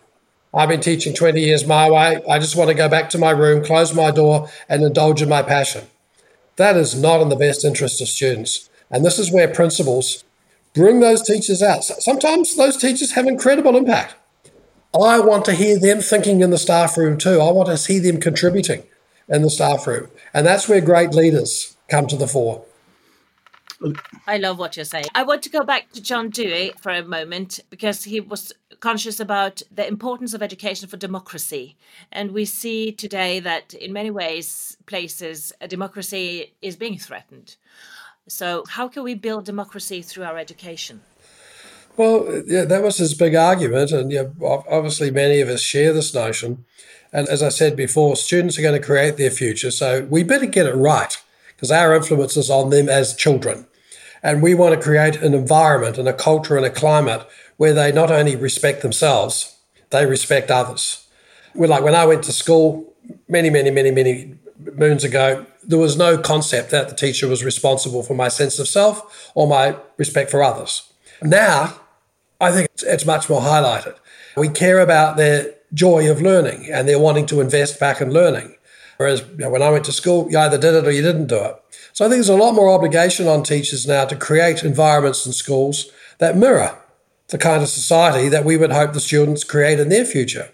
[0.55, 2.23] I've been teaching 20 years my way.
[2.29, 5.29] I just want to go back to my room, close my door, and indulge in
[5.29, 5.87] my passion.
[6.57, 8.69] That is not in the best interest of students.
[8.91, 10.25] And this is where principals
[10.75, 11.85] bring those teachers out.
[11.85, 14.15] Sometimes those teachers have incredible impact.
[14.95, 17.41] I want to hear them thinking in the staff room too.
[17.41, 18.85] I want to see them contributing
[19.29, 20.09] in the staff room.
[20.33, 22.65] And that's where great leaders come to the fore.
[24.27, 25.07] I love what you're saying.
[25.15, 29.21] I want to go back to John Dewey for a moment because he was conscious
[29.21, 31.77] about the importance of education for democracy.
[32.11, 37.57] And we see today that in many ways, places, democracy is being threatened.
[38.29, 41.01] So, how can we build democracy through our education?
[41.97, 46.15] Well, yeah, that was his big argument, and yeah, obviously many of us share this
[46.15, 46.65] notion.
[47.13, 50.47] And as I said before, students are going to create their future, so we better
[50.47, 51.17] get it right
[51.57, 53.67] because our influence is on them as children.
[54.23, 57.91] And we want to create an environment and a culture and a climate where they
[57.91, 59.57] not only respect themselves,
[59.91, 61.09] they respect others.
[61.55, 62.95] We're like when I went to school
[63.29, 68.03] many, many, many, many moons ago, there was no concept that the teacher was responsible
[68.03, 70.93] for my sense of self or my respect for others.
[71.23, 71.81] Now,
[72.41, 73.97] I think it's, it's much more highlighted.
[74.37, 78.57] We care about their joy of learning and they're wanting to invest back in learning.
[78.97, 81.27] Whereas you know, when I went to school, you either did it or you didn't
[81.27, 81.57] do it.
[81.93, 85.33] So I think there's a lot more obligation on teachers now to create environments in
[85.33, 86.79] schools that mirror
[87.29, 90.51] the kind of society that we would hope the students create in their future.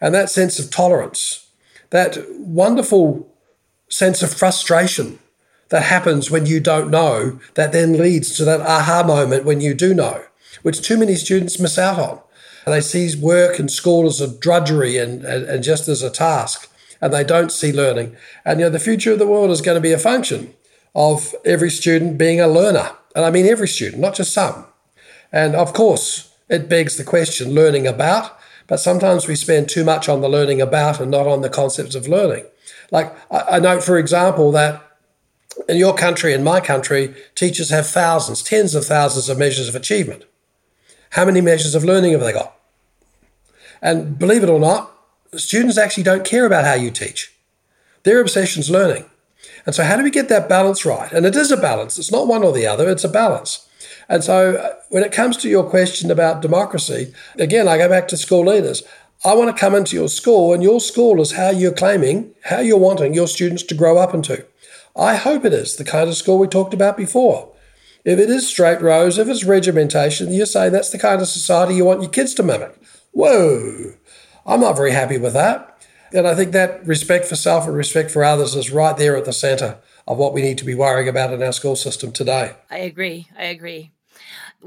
[0.00, 1.48] And that sense of tolerance,
[1.90, 3.30] that wonderful
[3.88, 5.18] sense of frustration
[5.68, 9.74] that happens when you don't know, that then leads to that aha moment when you
[9.74, 10.22] do know,
[10.62, 12.20] which too many students miss out on.
[12.64, 16.10] And they see work and school as a drudgery and, and, and just as a
[16.10, 16.68] task
[17.00, 18.16] and they don't see learning.
[18.44, 20.54] And you know, the future of the world is going to be a function
[20.94, 22.90] of every student being a learner.
[23.14, 24.66] And I mean every student, not just some.
[25.32, 30.08] And of course, it begs the question learning about, but sometimes we spend too much
[30.08, 32.44] on the learning about and not on the concepts of learning.
[32.90, 34.82] Like I, I note, for example, that
[35.68, 39.74] in your country and my country, teachers have thousands, tens of thousands of measures of
[39.74, 40.24] achievement.
[41.10, 42.56] How many measures of learning have they got?
[43.80, 44.92] And believe it or not,
[45.34, 47.34] students actually don't care about how you teach.
[48.02, 49.06] Their obsession is learning.
[49.64, 51.12] And so, how do we get that balance right?
[51.12, 53.68] And it is a balance, it's not one or the other, it's a balance.
[54.08, 58.08] And so, uh, when it comes to your question about democracy, again, I go back
[58.08, 58.82] to school leaders.
[59.24, 62.60] I want to come into your school, and your school is how you're claiming, how
[62.60, 64.46] you're wanting your students to grow up into.
[64.94, 67.52] I hope it is the kind of school we talked about before.
[68.04, 71.74] If it is straight rows, if it's regimentation, you're saying that's the kind of society
[71.74, 72.78] you want your kids to mimic.
[73.10, 73.94] Whoa,
[74.46, 75.76] I'm not very happy with that.
[76.12, 79.24] And I think that respect for self and respect for others is right there at
[79.24, 82.54] the centre of what we need to be worrying about in our school system today.
[82.70, 83.28] I agree.
[83.36, 83.90] I agree.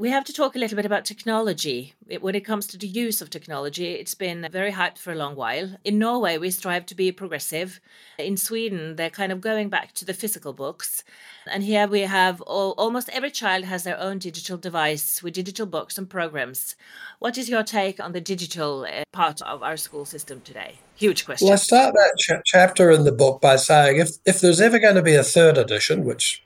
[0.00, 1.92] We have to talk a little bit about technology.
[2.22, 5.36] When it comes to the use of technology, it's been very hyped for a long
[5.36, 5.76] while.
[5.84, 7.80] In Norway, we strive to be progressive.
[8.16, 11.04] In Sweden, they're kind of going back to the physical books.
[11.46, 15.66] And here we have all, almost every child has their own digital device with digital
[15.66, 16.76] books and programs.
[17.18, 20.76] What is your take on the digital uh, part of our school system today?
[20.94, 21.44] Huge question.
[21.44, 24.78] Well, I start that ch- chapter in the book by saying if, if there's ever
[24.78, 26.42] going to be a third edition, which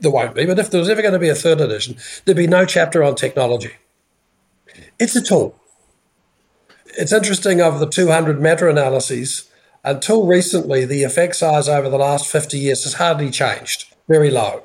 [0.00, 2.36] there won't be, but if there was ever going to be a third edition, there'd
[2.36, 3.72] be no chapter on technology.
[4.98, 5.58] It's a tool.
[6.96, 9.50] It's interesting of the 200 meta analyses,
[9.82, 14.64] until recently, the effect size over the last 50 years has hardly changed, very low.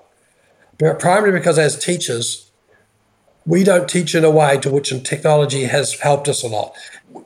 [0.77, 2.49] Primarily because as teachers,
[3.45, 6.73] we don't teach in a way to which technology has helped us a lot.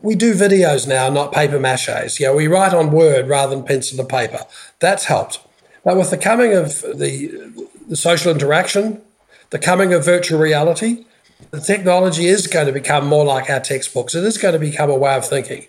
[0.01, 2.19] We do videos now, not paper maches.
[2.19, 4.39] Know, we write on Word rather than pencil and paper.
[4.79, 5.39] That's helped.
[5.83, 9.01] But with the coming of the, the social interaction,
[9.49, 11.05] the coming of virtual reality,
[11.51, 14.15] the technology is going to become more like our textbooks.
[14.15, 15.67] It is going to become a way of thinking.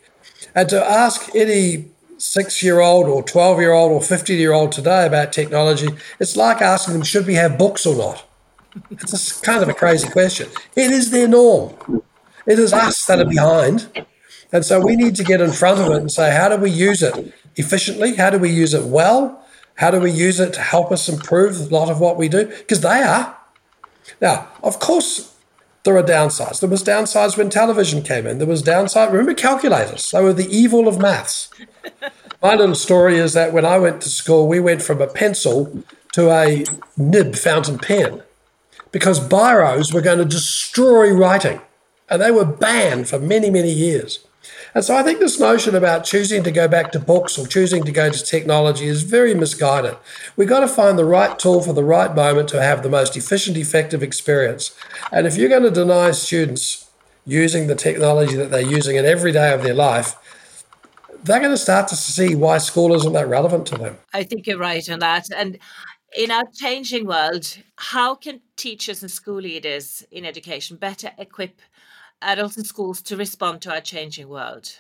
[0.55, 1.87] And to ask any
[2.19, 5.89] six year old or 12 year old or 50 year old today about technology,
[6.21, 8.25] it's like asking them, should we have books or not?
[8.91, 10.49] It's kind of a crazy question.
[10.75, 11.75] It is their norm.
[12.47, 14.07] It is us that are behind.
[14.53, 16.71] And so we need to get in front of it and say, how do we
[16.71, 18.15] use it efficiently?
[18.15, 19.44] How do we use it well?
[19.77, 22.47] How do we use it to help us improve a lot of what we do?
[22.47, 23.37] Because they are.
[24.21, 25.35] Now, of course,
[25.85, 26.61] there are downsides.
[26.61, 28.39] There was downsides when television came in.
[28.39, 29.13] There was downside.
[29.13, 30.11] Remember calculators?
[30.11, 31.51] They were the evil of maths.
[32.43, 35.83] My little story is that when I went to school, we went from a pencil
[36.13, 36.65] to a
[36.97, 38.23] nib fountain pen
[38.93, 41.61] because biros were going to destroy writing.
[42.09, 44.25] And they were banned for many, many years.
[44.75, 47.85] And so I think this notion about choosing to go back to books or choosing
[47.85, 49.97] to go to technology is very misguided.
[50.37, 53.17] We've got to find the right tool for the right moment to have the most
[53.17, 54.77] efficient, effective experience.
[55.13, 56.91] And if you're going to deny students
[57.25, 60.17] using the technology that they're using in every day of their life,
[61.23, 63.97] they're going to start to see why school isn't that relevant to them.
[64.13, 65.29] I think you're right on that.
[65.35, 65.59] And
[66.17, 71.61] in our changing world, how can teachers and school leaders in education better equip
[72.25, 74.79] adults in schools to respond to our changing world?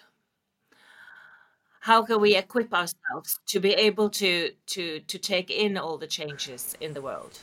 [1.80, 6.07] How can we equip ourselves to be able to to to take in all the
[6.07, 7.38] changes in the world?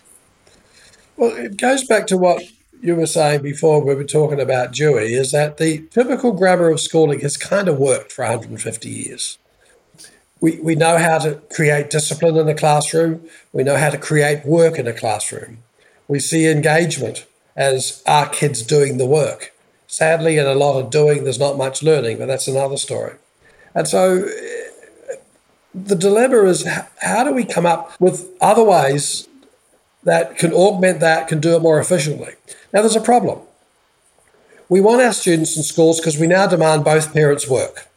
[1.16, 2.41] Well, it goes back to what
[2.82, 6.80] you were saying before we were talking about Dewey, is that the typical grammar of
[6.80, 9.38] schooling has kind of worked for 150 years.
[10.39, 13.30] We, we know how to create discipline in a classroom.
[13.54, 15.60] We know how to create work in a classroom.
[16.08, 19.54] We see engagement as our kids doing the work.
[19.92, 23.16] Sadly, in a lot of doing, there's not much learning, but that's another story.
[23.76, 25.16] And so eh,
[25.76, 26.66] the dilemma is
[27.02, 29.28] how do we come up with other ways
[30.04, 32.36] that can augment that, can do it more efficiently?
[32.72, 33.39] Now, there's a problem.
[34.70, 37.89] We want our students in schools because we now demand both parents work.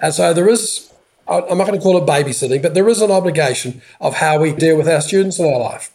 [0.00, 0.92] And so there is,
[1.28, 4.52] I'm not going to call it babysitting, but there is an obligation of how we
[4.52, 5.92] deal with our students in our life.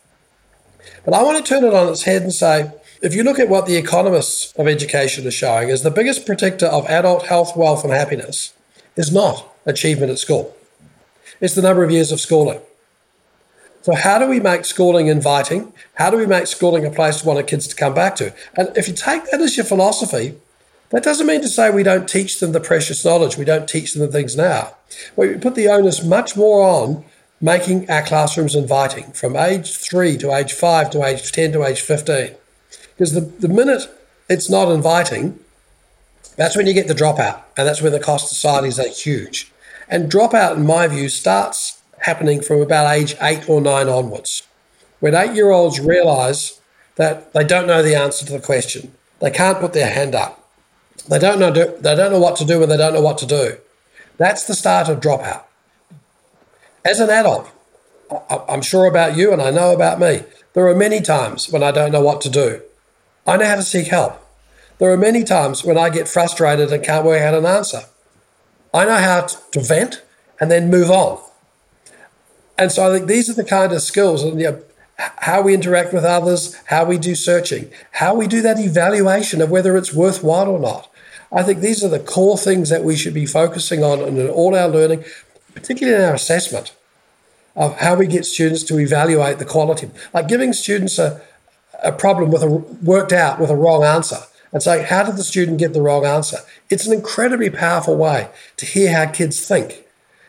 [1.04, 2.72] But I want to turn it on its head and say,
[3.04, 6.68] if you look at what the economists of education are showing, is the biggest predictor
[6.68, 8.54] of adult health, wealth, and happiness
[8.96, 10.56] is not achievement at school.
[11.42, 12.62] It's the number of years of schooling.
[13.82, 15.74] So, how do we make schooling inviting?
[15.96, 18.34] How do we make schooling a place we want our kids to come back to?
[18.56, 20.36] And if you take that as your philosophy,
[20.92, 23.94] that doesn't mean to say we don't teach them the precious knowledge, we don't teach
[23.94, 24.76] them the things now.
[25.18, 27.04] We put the onus much more on
[27.42, 31.82] making our classrooms inviting from age three to age five to age 10 to age
[31.82, 32.36] 15.
[32.96, 33.84] Because the, the minute
[34.30, 35.40] it's not inviting,
[36.36, 39.52] that's when you get the dropout, and that's when the cost of societies are huge.
[39.88, 44.44] And dropout, in my view, starts happening from about age eight or nine onwards,
[45.00, 46.60] when eight year olds realize
[46.96, 48.94] that they don't know the answer to the question.
[49.20, 50.40] They can't put their hand up.
[51.08, 53.18] They don't know, do, they don't know what to do when they don't know what
[53.20, 53.58] to do.
[54.18, 55.44] That's the start of dropout.
[56.86, 57.50] As an adult,
[58.30, 60.24] I'm sure about you and I know about me.
[60.54, 62.62] There are many times when I don't know what to do.
[63.26, 64.20] I know how to seek help.
[64.80, 67.84] There are many times when I get frustrated and can't work out an answer.
[68.74, 70.02] I know how to vent
[70.40, 71.22] and then move on.
[72.58, 74.64] And so I think these are the kind of skills and you know,
[74.98, 79.50] how we interact with others, how we do searching, how we do that evaluation of
[79.50, 80.90] whether it's worthwhile or not.
[81.32, 84.56] I think these are the core things that we should be focusing on in all
[84.56, 85.04] our learning,
[85.54, 86.76] particularly in our assessment
[87.56, 89.90] of how we get students to evaluate the quality.
[90.14, 91.22] Like giving students a,
[91.84, 94.18] a problem with a worked out with a wrong answer
[94.52, 96.38] and say, how did the student get the wrong answer?
[96.70, 99.86] It's an incredibly powerful way to hear how kids think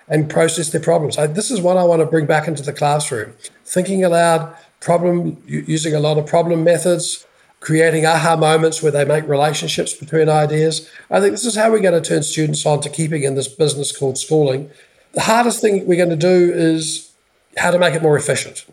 [0.08, 1.16] and process their problems.
[1.16, 3.34] This is what I want to bring back into the classroom.
[3.64, 7.26] Thinking aloud, problem using a lot of problem methods,
[7.60, 10.90] creating aha moments where they make relationships between ideas.
[11.10, 13.48] I think this is how we're going to turn students on to keeping in this
[13.48, 14.70] business called schooling.
[15.12, 17.10] The hardest thing we're going to do is
[17.56, 18.66] how to make it more efficient.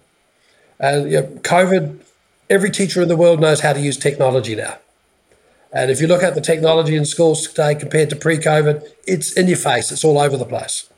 [0.80, 2.00] And you know, COVID,
[2.52, 4.78] every teacher in the world knows how to use technology now.
[5.74, 9.32] And if you look at the technology in schools today compared to pre COVID, it's
[9.32, 10.90] in your face, it's all over the place.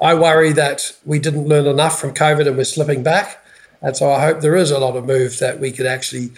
[0.00, 3.44] I worry that we didn't learn enough from COVID and we're slipping back.
[3.80, 6.32] And so I hope there is a lot of move that we could actually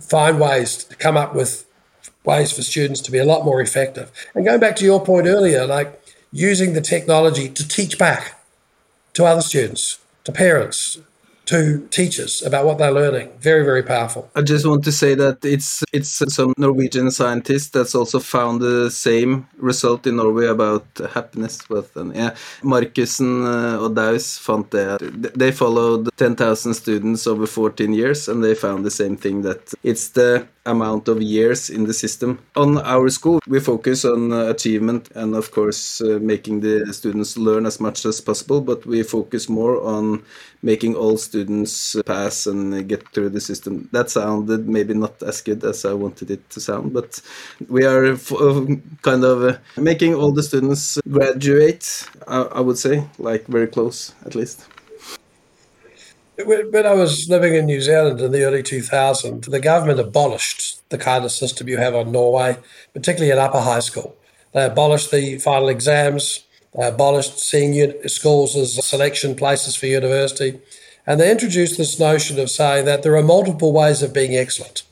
[0.00, 1.64] find ways to come up with
[2.24, 4.10] ways for students to be a lot more effective.
[4.34, 6.00] And going back to your point earlier, like
[6.32, 8.40] using the technology to teach back
[9.14, 10.98] to other students, to parents,
[11.46, 13.30] to teachers about what they're learning.
[13.40, 14.28] Very, very powerful.
[14.34, 18.90] I just want to say that it's it's some Norwegian scientists that's also found the
[18.90, 21.58] same result in Norway about happiness.
[21.68, 24.98] But um, yeah, Markussen uh, og Daus fant det.
[25.34, 30.08] They followed 10,000 students over 14 years, and they found the same thing that it's
[30.10, 32.38] the amount of years in the system.
[32.56, 37.36] On our school, we focus on uh, achievement and, of course, uh, making the students
[37.36, 40.22] learn as much as possible, but we focus more on
[40.62, 43.88] making all students pass and get through the system.
[43.92, 47.20] That sounded maybe not as good as I wanted it to sound, but
[47.68, 48.66] we are uh,
[49.02, 54.14] kind of uh, making all the students graduate, I, I would say, like very close
[54.24, 54.68] at least.
[56.36, 60.96] When I was living in New Zealand in the early 2000s, the government abolished the
[60.96, 62.56] kind of system you have on Norway,
[62.94, 64.16] particularly at upper high school.
[64.54, 70.58] They abolished the final exams, they abolished seeing schools as selection places for university,
[71.06, 74.84] and they introduced this notion of saying that there are multiple ways of being excellent.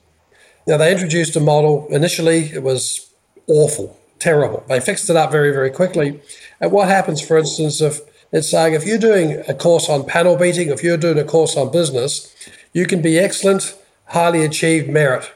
[0.67, 3.11] Now, they introduced a model, initially, it was
[3.47, 4.63] awful, terrible.
[4.69, 6.21] They fixed it up very, very quickly.
[6.61, 8.01] And what happens, for instance, if
[8.33, 11.57] it's saying if you're doing a course on panel beating, if you're doing a course
[11.57, 12.35] on business,
[12.73, 13.77] you can be excellent,
[14.07, 15.33] highly achieved merit.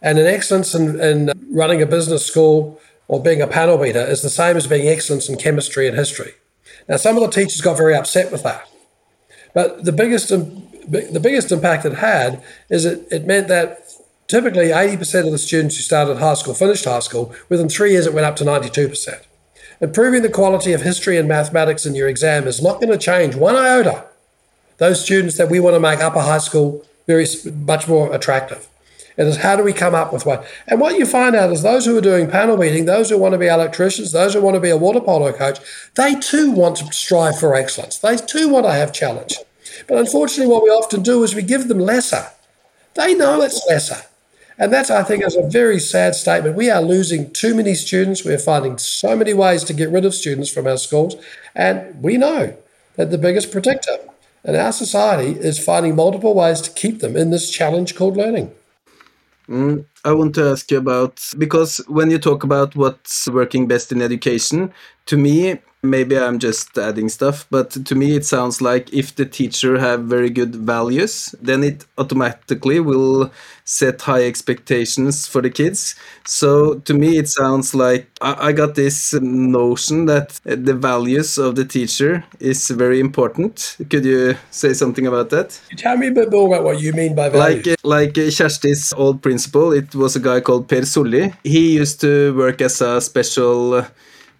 [0.00, 4.22] And an excellence in, in running a business school or being a panel beater is
[4.22, 6.32] the same as being excellence in chemistry and history.
[6.88, 8.68] Now, some of the teachers got very upset with that.
[9.54, 13.86] But the biggest, the biggest impact it had is it, it meant that
[14.26, 17.34] typically 80% of the students who started high school finished high school.
[17.50, 19.22] Within three years, it went up to 92%.
[19.82, 23.34] Improving the quality of history and mathematics in your exam is not going to change
[23.34, 24.04] one iota
[24.78, 27.24] those students that we want to make upper high school very
[27.54, 28.68] much more attractive.
[29.16, 30.42] It is how do we come up with one?
[30.66, 33.32] And what you find out is those who are doing panel beating, those who want
[33.32, 35.60] to be electricians, those who want to be a water polo coach,
[35.94, 37.98] they too want to strive for excellence.
[37.98, 39.36] They too want to have challenge.
[39.86, 42.26] But unfortunately, what we often do is we give them lesser
[42.94, 44.02] They know it's lesser.
[44.58, 46.56] And that, I think, is a very sad statement.
[46.56, 48.24] We are losing too many students.
[48.24, 51.16] We're finding so many ways to get rid of students from our schools.
[51.54, 52.56] And we know
[52.96, 53.98] that the biggest predictor
[54.44, 58.52] in our society is finding multiple ways to keep them in this challenge called learning.
[59.48, 63.92] Mm, I want to ask you about because when you talk about what's working best
[63.92, 64.72] in education,
[65.06, 69.26] to me, maybe i'm just adding stuff but to me it sounds like if the
[69.26, 73.30] teacher have very good values then it automatically will
[73.64, 75.94] set high expectations for the kids.
[76.24, 81.54] So to me it sounds like i, I got this notion that the values of
[81.54, 83.76] the teacher is very important.
[83.90, 85.60] Could you say something about that?
[85.76, 87.66] Tell me a bit more about what you mean by values.
[87.66, 91.34] Like uh, like uh, Kjersti's old principal it was a guy called Per Solli.
[91.44, 93.86] He used to work as a special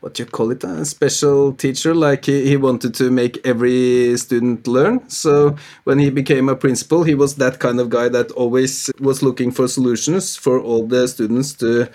[0.03, 4.17] what do you call it a special teacher like he, he wanted to make every
[4.19, 5.09] student learn.
[5.09, 9.23] So when he became a principal he was that kind of guy that always was
[9.23, 11.89] looking for solutions for all the students to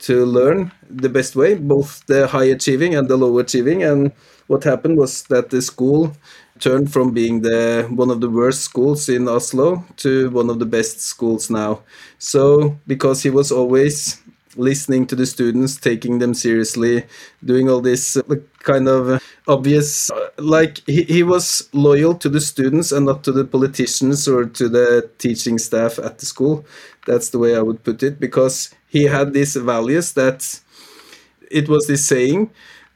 [0.00, 3.82] to learn the best way both the high achieving and the low achieving.
[3.82, 4.12] And
[4.46, 6.14] what happened was that the school
[6.60, 10.66] turned from being the one of the worst schools in Oslo to one of the
[10.66, 11.80] best schools now.
[12.18, 14.20] So because he was always
[14.58, 17.04] listening to the students, taking them seriously,
[17.44, 18.22] doing all this uh,
[18.60, 20.10] kind of obvious.
[20.10, 24.44] Uh, like he, he was loyal to the students and not to the politicians or
[24.44, 26.66] to the teaching staff at the school.
[27.06, 30.60] That's the way I would put it, because he had these values that
[31.50, 32.50] it was this saying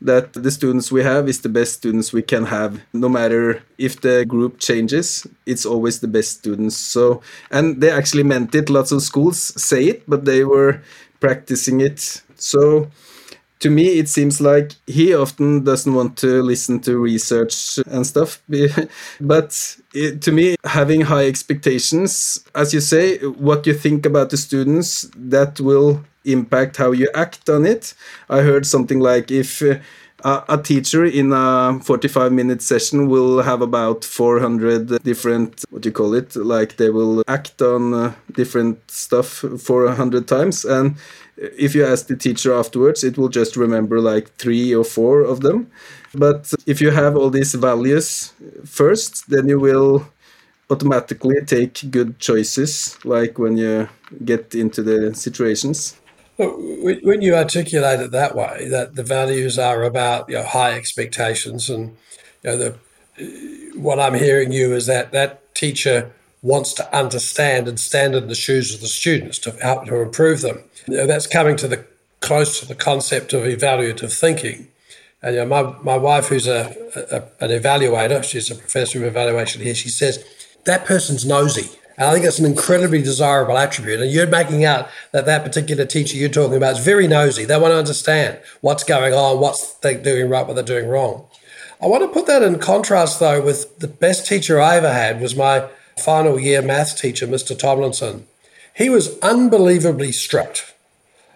[0.04, 4.00] that the students we have is the best students we can have no matter if
[4.00, 8.90] the group changes it's always the best students so and they actually meant it lots
[8.90, 10.80] of schools say it but they were
[11.22, 12.22] practicing it.
[12.36, 12.90] So
[13.60, 18.42] to me, it seems like he often doesn't want to listen to research and stuff.
[19.20, 24.36] but it, to me, having high expectations, as you say, what you think about the
[24.36, 27.94] students, that will impact how you act on it.
[28.28, 29.78] I heard something like if uh,
[30.24, 35.92] a teacher in a 45 minute session will have about 400 different what do you
[35.92, 36.36] call it?
[36.36, 40.96] Like they will act on uh, different stuff 400 times and
[41.36, 45.40] if you ask the teacher afterwards it will just remember like three or four of
[45.40, 45.70] them.
[46.14, 48.32] But if you have all these values
[48.64, 50.06] first then you will
[50.70, 53.88] automatically take good choices like when you
[54.24, 55.96] get into the situations
[56.38, 61.68] when you articulate it that way, that the values are about you know, high expectations,
[61.68, 61.96] and
[62.42, 62.74] you know, the
[63.76, 68.34] what I'm hearing you is that that teacher wants to understand and stand in the
[68.34, 70.64] shoes of the students to help to improve them.
[70.88, 71.84] You know, that's coming to the
[72.20, 74.68] close to the concept of evaluative thinking.
[75.22, 76.74] And you know, my, my wife, who's a,
[77.10, 80.24] a, an evaluator, she's a professor of evaluation here, she says
[80.64, 81.70] that person's nosy.
[81.96, 84.00] And I think it's an incredibly desirable attribute.
[84.00, 87.44] And you're making out that that particular teacher you're talking about is very nosy.
[87.44, 91.26] They want to understand what's going on, what's they doing right, what they're doing wrong.
[91.80, 95.20] I want to put that in contrast, though, with the best teacher I ever had
[95.20, 95.68] was my
[95.98, 97.58] final year maths teacher, Mr.
[97.58, 98.26] Tomlinson.
[98.74, 100.74] He was unbelievably strict,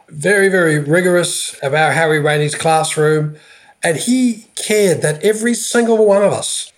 [0.08, 3.36] very, very rigorous about ran his classroom.
[3.82, 6.72] And he cared that every single one of us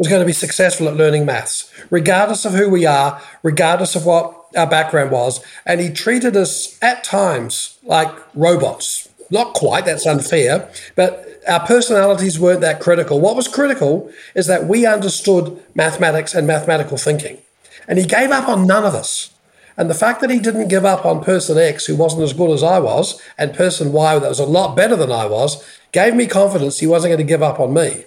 [0.00, 4.06] was going to be successful at learning maths, regardless of who we are, regardless of
[4.06, 5.44] what our background was.
[5.66, 9.10] And he treated us at times like robots.
[9.28, 13.20] Not quite, that's unfair, but our personalities weren't that critical.
[13.20, 17.36] What was critical is that we understood mathematics and mathematical thinking.
[17.86, 19.34] And he gave up on none of us.
[19.76, 22.52] And the fact that he didn't give up on person X, who wasn't as good
[22.52, 26.14] as I was, and person Y, that was a lot better than I was, gave
[26.14, 28.06] me confidence he wasn't going to give up on me.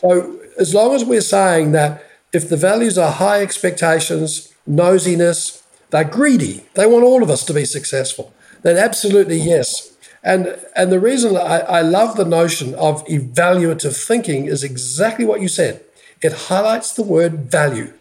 [0.00, 2.02] So as long as we're saying that
[2.32, 7.54] if the values are high expectations, nosiness, they're greedy, they want all of us to
[7.54, 9.96] be successful, then absolutely yes.
[10.22, 15.40] And, and the reason I, I love the notion of evaluative thinking is exactly what
[15.40, 15.84] you said.
[16.20, 17.92] It highlights the word value.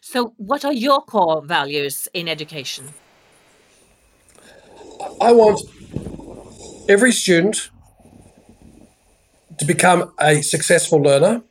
[0.00, 2.94] So, what are your core values in education?
[5.20, 5.60] I want
[6.88, 7.70] every student
[9.58, 11.42] to become a successful learner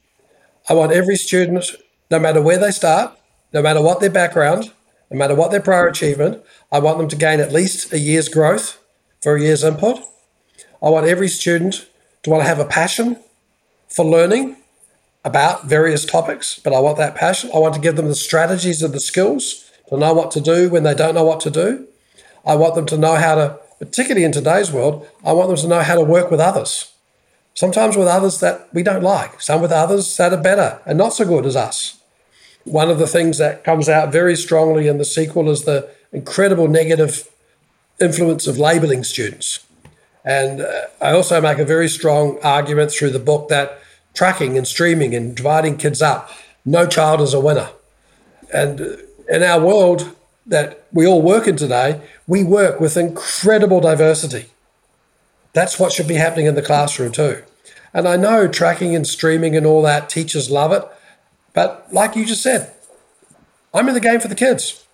[0.69, 1.65] I want every student,
[2.09, 3.17] no matter where they start,
[3.53, 4.71] no matter what their background,
[5.11, 6.41] no matter what their prior achievement,
[6.71, 8.79] I want them to gain at least a year's growth
[9.21, 9.99] for a year's input.
[10.81, 11.89] I want every student
[12.23, 13.17] to want to have a passion
[13.89, 14.55] for learning
[15.25, 17.51] about various topics, but I want that passion.
[17.53, 20.69] I want to give them the strategies and the skills to know what to do
[20.69, 21.87] when they don't know what to do.
[22.45, 25.67] I want them to know how to, particularly in today's world, I want them to
[25.67, 26.92] know how to work with others
[27.53, 31.13] sometimes with others that we don't like, some with others that are better and not
[31.13, 31.99] so good as us.
[32.65, 36.67] One of the things that comes out very strongly in the sequel is the incredible
[36.67, 37.29] negative
[37.99, 39.65] influence of labeling students.
[40.25, 43.79] And uh, I also make a very strong argument through the book that
[44.13, 46.31] tracking and streaming and dividing kids up,
[46.65, 47.69] no child is a winner.
[48.53, 48.99] And
[49.29, 54.45] in our world that we all work in today, we work with incredible diversity.
[55.53, 57.43] That's what should be happening in the classroom too.
[57.93, 60.83] And I know tracking and streaming and all that, teachers love it.
[61.53, 62.73] But like you just said,
[63.73, 64.85] I'm in the game for the kids.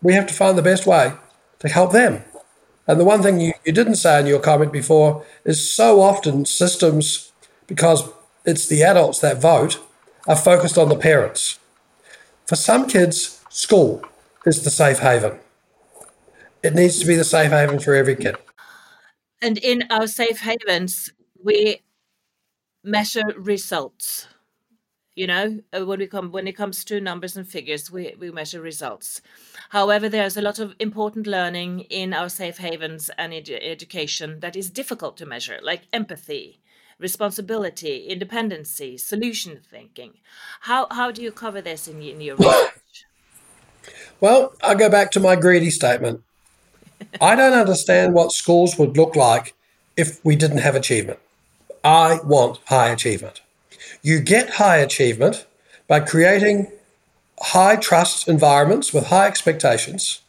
[0.00, 1.12] We have to find the best way
[1.58, 2.22] to help them.
[2.86, 6.44] And the one thing you, you didn't say in your comment before is so often
[6.44, 7.32] systems,
[7.66, 8.08] because
[8.44, 9.80] it's the adults that vote,
[10.26, 11.58] are focused on the parents.
[12.46, 14.04] For some kids, school
[14.44, 15.38] is the safe haven.
[16.62, 18.36] It needs to be the safe haven for every kid.
[19.42, 21.12] And in our safe havens,
[21.42, 21.82] we
[22.84, 24.28] measure results.
[25.16, 28.30] You know, uh, when we come when it comes to numbers and figures, we, we
[28.30, 29.20] measure results.
[29.70, 34.56] However, there's a lot of important learning in our safe havens and ed- education that
[34.56, 36.60] is difficult to measure, like empathy,
[36.98, 40.14] responsibility, independency, solution thinking.
[40.60, 43.04] How how do you cover this in, in your research?
[44.20, 46.22] Well, I go back to my greedy statement.
[47.20, 49.54] I don't understand what schools would look like
[49.96, 51.18] if we didn't have achievement.
[51.84, 53.40] I want high achievement.
[54.02, 55.46] You get high achievement
[55.88, 56.70] by creating
[57.40, 60.20] high trust environments with high expectations.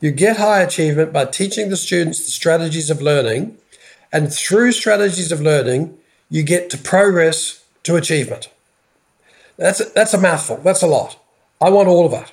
[0.00, 3.56] You get high achievement by teaching the students the strategies of learning.
[4.12, 5.98] And through strategies of learning,
[6.30, 8.48] you get to progress to achievement.
[9.56, 10.58] That's a, that's a mouthful.
[10.58, 11.18] That's a lot.
[11.60, 12.32] I want all of it.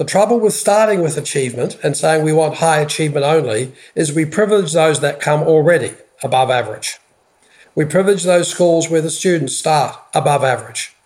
[0.00, 4.24] The trouble with starting with achievement and saying we want high achievement only is we
[4.24, 5.92] privilege those that come already
[6.22, 6.98] above average.
[7.74, 10.96] We privilege those schools where the students start above average.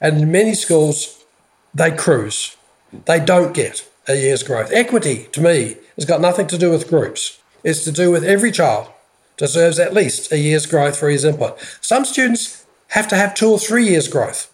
[0.00, 1.24] And in many schools,
[1.72, 2.56] they cruise.
[3.04, 4.72] They don't get a year's growth.
[4.72, 7.40] Equity, to me, has got nothing to do with groups.
[7.62, 8.88] It's to do with every child
[9.36, 11.56] deserves at least a year's growth for his input.
[11.80, 14.52] Some students have to have two or three years' growth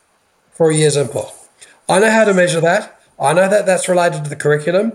[0.53, 1.31] for a year's input.
[1.89, 2.96] I know how to measure that.
[3.19, 4.93] I know that that's related to the curriculum.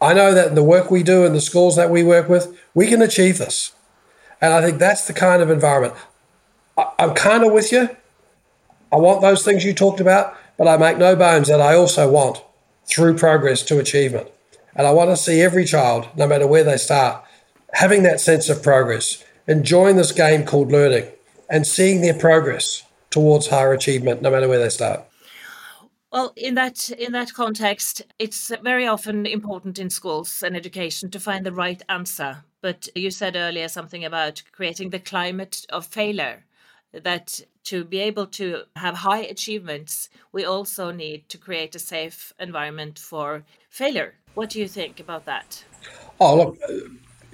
[0.00, 2.58] I know that in the work we do in the schools that we work with,
[2.74, 3.72] we can achieve this.
[4.40, 5.94] And I think that's the kind of environment.
[6.76, 7.88] I, am kind of with you.
[8.90, 12.10] I want those things you talked about, but I make no bones that I also
[12.10, 12.42] want
[12.84, 14.28] through progress to achievement.
[14.74, 17.24] And I want to see every child, no matter where they start,
[17.74, 21.06] having that sense of progress, enjoying this game called learning,
[21.48, 25.02] and seeing their progress towards higher achievement, no matter where they start.
[26.12, 31.18] Well, in that in that context, it's very often important in schools and education to
[31.18, 32.44] find the right answer.
[32.60, 36.44] But you said earlier something about creating the climate of failure.
[36.92, 42.34] That to be able to have high achievements, we also need to create a safe
[42.38, 44.14] environment for failure.
[44.34, 45.64] What do you think about that?
[46.20, 46.58] Oh, look,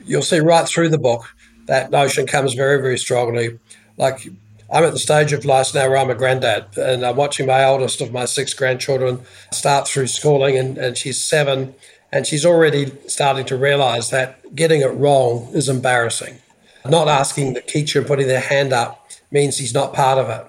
[0.05, 1.24] you'll see right through the book
[1.66, 3.59] that notion comes very, very strongly.
[3.97, 4.29] Like
[4.71, 7.64] I'm at the stage of life now where I'm a granddad and I'm watching my
[7.64, 11.75] oldest of my six grandchildren start through schooling and, and she's seven
[12.12, 16.39] and she's already starting to realize that getting it wrong is embarrassing.
[16.87, 20.47] Not asking the teacher and putting their hand up means he's not part of it.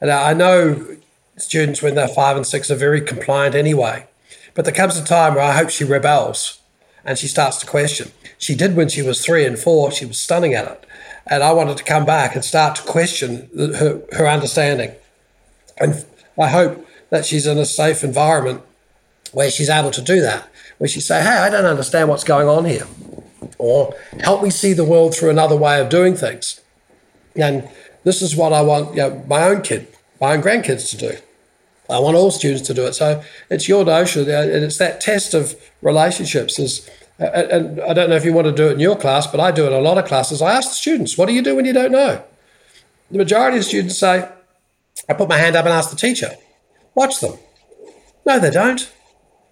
[0.00, 0.96] And I know
[1.36, 4.06] students when they're five and six are very compliant anyway.
[4.54, 6.60] But there comes a time where I hope she rebels
[7.02, 8.12] and she starts to question.
[8.38, 10.86] She did when she was three and four, she was stunning at it
[11.26, 14.92] and I wanted to come back and start to question her, her understanding.
[15.78, 16.04] And
[16.38, 18.62] I hope that she's in a safe environment
[19.32, 20.48] where she's able to do that,
[20.78, 22.86] where she say, "Hey, I don't understand what's going on here,"
[23.58, 26.60] or "Help me see the world through another way of doing things."
[27.36, 27.68] And
[28.04, 29.88] this is what I want you know, my own kid,
[30.20, 31.16] my own grandkids to do.
[31.90, 32.94] I want all students to do it.
[32.94, 36.58] So it's your notion, and it's that test of relationships.
[36.58, 36.88] Is
[37.18, 39.50] and I don't know if you want to do it in your class, but I
[39.50, 40.42] do it in a lot of classes.
[40.42, 42.22] I ask the students, what do you do when you don't know?
[43.10, 44.28] The majority of students say,
[45.08, 46.32] I put my hand up and ask the teacher.
[46.94, 47.38] Watch them.
[48.26, 48.90] No, they don't.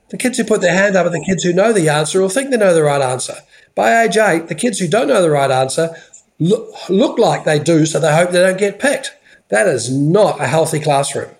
[0.09, 2.29] The kids who put their hand up are the kids who know the answer or
[2.29, 3.37] think they know the right answer.
[3.75, 5.97] By age eight, the kids who don't know the right answer
[6.39, 9.15] look, look like they do, so they hope they don't get picked.
[9.49, 11.35] That is not a healthy classroom.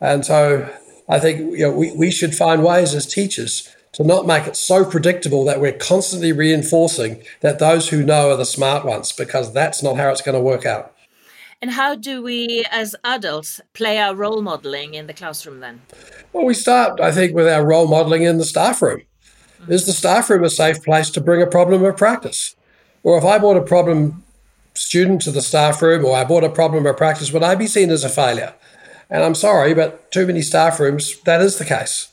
[0.00, 0.68] And so
[1.08, 4.56] I think you know, we, we should find ways as teachers to not make it
[4.56, 9.52] so predictable that we're constantly reinforcing that those who know are the smart ones, because
[9.52, 10.94] that's not how it's going to work out.
[11.62, 15.80] And how do we, as adults, play our role modeling in the classroom then?
[16.32, 19.02] Well, we start, I think, with our role modeling in the staff room.
[19.62, 19.72] Mm-hmm.
[19.72, 22.54] Is the staff room a safe place to bring a problem of practice?
[23.02, 24.24] Or if I brought a problem
[24.74, 27.68] student to the staff room or I brought a problem of practice, would I be
[27.68, 28.54] seen as a failure?
[29.08, 32.08] And I'm sorry, but too many staff rooms, that is the case.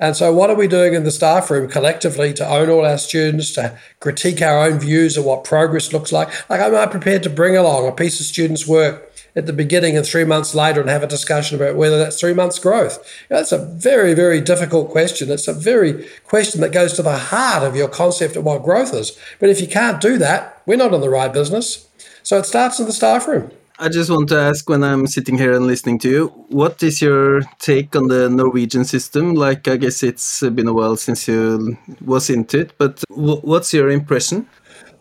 [0.00, 2.98] And so, what are we doing in the staff room collectively to own all our
[2.98, 6.28] students, to critique our own views of what progress looks like?
[6.48, 9.96] Like, am I prepared to bring along a piece of students' work at the beginning
[9.96, 12.98] and three months later and have a discussion about whether that's three months' growth?
[13.28, 15.30] You know, that's a very, very difficult question.
[15.32, 18.94] It's a very question that goes to the heart of your concept of what growth
[18.94, 19.18] is.
[19.40, 21.88] But if you can't do that, we're not in the right business.
[22.22, 23.50] So, it starts in the staff room.
[23.80, 27.00] I just want to ask when I'm sitting here and listening to you, what is
[27.00, 29.34] your take on the Norwegian system?
[29.34, 33.88] Like, I guess it's been a while since you was into it, but what's your
[33.88, 34.48] impression?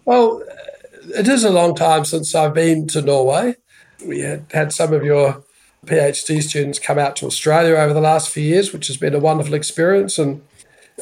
[0.05, 0.43] Well,
[1.15, 3.55] it is a long time since I've been to Norway.
[4.05, 5.43] We had, had some of your
[5.87, 9.19] PhD students come out to Australia over the last few years, which has been a
[9.19, 10.19] wonderful experience.
[10.19, 10.43] And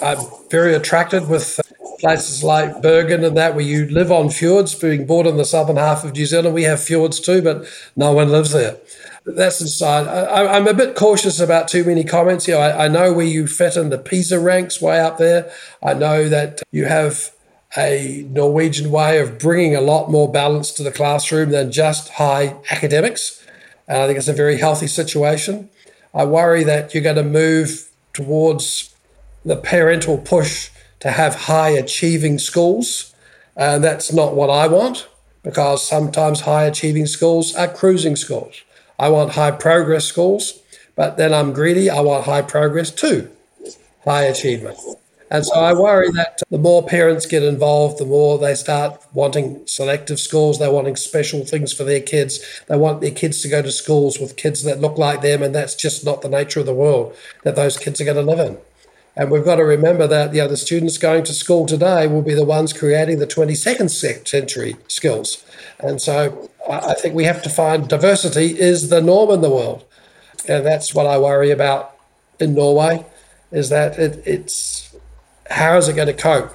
[0.01, 0.19] I'm
[0.49, 1.59] very attracted with
[1.99, 5.77] places like Bergen and that, where you live on fjords, being born in the southern
[5.77, 6.53] half of New Zealand.
[6.53, 7.65] We have fjords too, but
[7.95, 8.77] no one lives there.
[9.25, 10.07] That's inside.
[10.07, 12.47] I, am a bit cautious about too many comments.
[12.47, 15.51] Know, I, I know where you fit in the PISA ranks way up there.
[15.83, 17.31] I know that you have
[17.75, 22.55] a Norwegian way of bringing a lot more balance to the classroom than just high
[22.69, 23.43] academics.
[23.88, 25.69] And I think it's a very healthy situation.
[26.13, 28.95] I worry that you're going to move towards
[29.43, 30.69] the parental push
[31.06, 33.14] to have high achieving schools.
[33.56, 35.08] And that's not what I want
[35.43, 38.64] because sometimes high achieving schools are cruising schools.
[38.97, 40.60] I want high progress schools,
[40.95, 41.91] but then I'm greedy.
[41.91, 43.30] I want high progress too,
[44.03, 44.80] high achievement.
[45.30, 49.62] And so I worry that the more parents get involved, the more they start wanting
[49.68, 50.58] selective schools.
[50.58, 52.39] They're wanting special things for their kids.
[52.68, 55.43] They want their kids to go to schools with kids that look like them.
[55.43, 58.24] And that's just not the nature of the world that those kids are going to
[58.24, 58.58] live in.
[59.16, 62.22] And we've got to remember that you know, the students going to school today will
[62.22, 63.89] be the ones creating the 22nd
[64.28, 65.45] century skills.
[65.80, 69.86] And so I think we have to find diversity is the norm in the world.
[70.47, 71.95] And that's what I worry about
[72.39, 73.05] in Norway
[73.51, 74.93] is that it, it's
[75.49, 76.51] how is it going to cope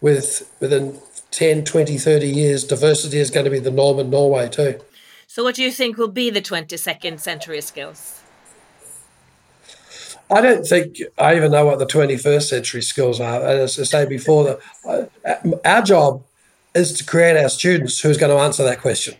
[0.00, 0.98] with within
[1.30, 4.80] 10, 20, 30 years, diversity is going to be the norm in Norway too.
[5.26, 8.23] So, what do you think will be the 22nd century skills?
[10.34, 13.40] I don't think I even know what the 21st century skills are.
[13.40, 16.24] As I say before, the, uh, our job
[16.74, 19.14] is to create our students who's going to answer that question.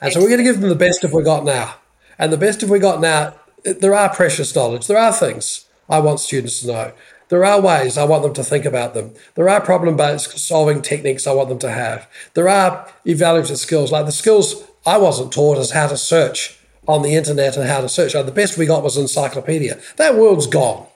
[0.00, 1.74] And so we're going to give them the best of we got now.
[2.16, 3.34] And the best of we got now,
[3.64, 4.86] there are precious knowledge.
[4.86, 6.92] There are things I want students to know.
[7.28, 9.14] There are ways I want them to think about them.
[9.34, 12.08] There are problem based solving techniques I want them to have.
[12.34, 17.02] There are evaluative skills, like the skills I wasn't taught is how to search on
[17.02, 18.12] the internet and how to search.
[18.12, 19.80] the best we got was encyclopedia.
[19.96, 20.86] That world's gone.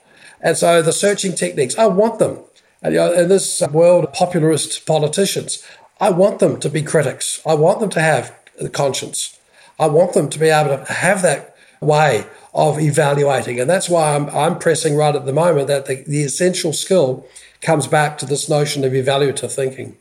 [0.41, 2.39] And so the searching techniques, I want them.
[2.81, 5.63] And you know, in this world of popularist politicians,
[5.99, 7.41] I want them to be critics.
[7.45, 9.37] I want them to have the conscience.
[9.77, 13.59] I want them to be able to have that way of evaluating.
[13.59, 17.25] And that's why I'm, I'm pressing right at the moment that the, the essential skill
[17.61, 19.97] comes back to this notion of evaluative thinking.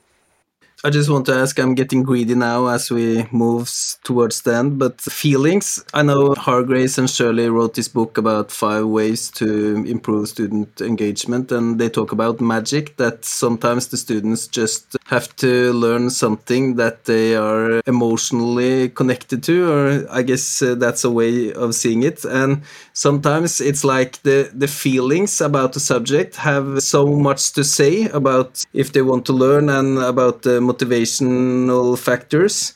[0.84, 3.68] I just want to ask, I'm getting greedy now as we move
[4.04, 5.84] towards the end, but feelings.
[5.92, 11.50] I know Hargreaves and Shirley wrote this book about five ways to improve student engagement,
[11.50, 17.06] and they talk about magic that sometimes the students just have to learn something that
[17.06, 22.24] they are emotionally connected to, or I guess uh, that's a way of seeing it.
[22.24, 22.62] And
[22.98, 28.64] sometimes it's like the, the feelings about the subject have so much to say about
[28.72, 32.74] if they want to learn and about the motivational factors.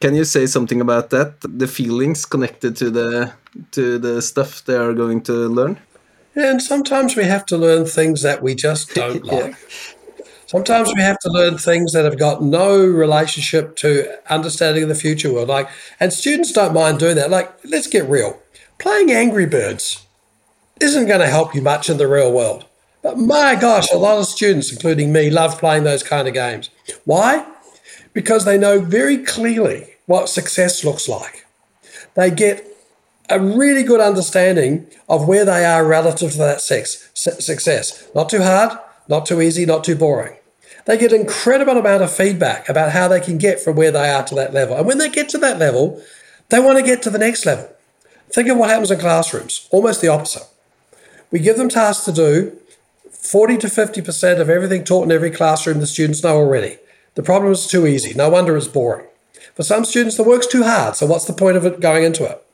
[0.00, 1.34] Can you say something about that?
[1.42, 3.32] The feelings connected to the
[3.72, 5.76] to the stuff they are going to learn?
[6.34, 9.34] Yeah, and sometimes we have to learn things that we just don't yeah.
[9.34, 9.56] like.
[10.46, 13.88] Sometimes we have to learn things that have got no relationship to
[14.32, 15.48] understanding the future world.
[15.48, 15.68] Like,
[16.00, 17.30] and students don't mind doing that.
[17.30, 18.40] Like, let's get real.
[18.84, 20.04] Playing Angry Birds
[20.78, 22.66] isn't going to help you much in the real world.
[23.02, 26.68] But my gosh, a lot of students, including me, love playing those kind of games.
[27.06, 27.46] Why?
[28.12, 31.46] Because they know very clearly what success looks like.
[32.12, 32.66] They get
[33.30, 38.06] a really good understanding of where they are relative to that sex, success.
[38.14, 38.78] Not too hard,
[39.08, 40.36] not too easy, not too boring.
[40.84, 44.10] They get an incredible amount of feedback about how they can get from where they
[44.10, 44.76] are to that level.
[44.76, 46.02] And when they get to that level,
[46.50, 47.73] they want to get to the next level.
[48.34, 50.48] Think of what happens in classrooms, almost the opposite.
[51.30, 52.58] We give them tasks to do,
[53.08, 56.78] 40 to 50% of everything taught in every classroom the students know already.
[57.14, 58.12] The problem is too easy.
[58.12, 59.06] No wonder it's boring.
[59.54, 60.96] For some students, the work's too hard.
[60.96, 62.44] So, what's the point of it going into it?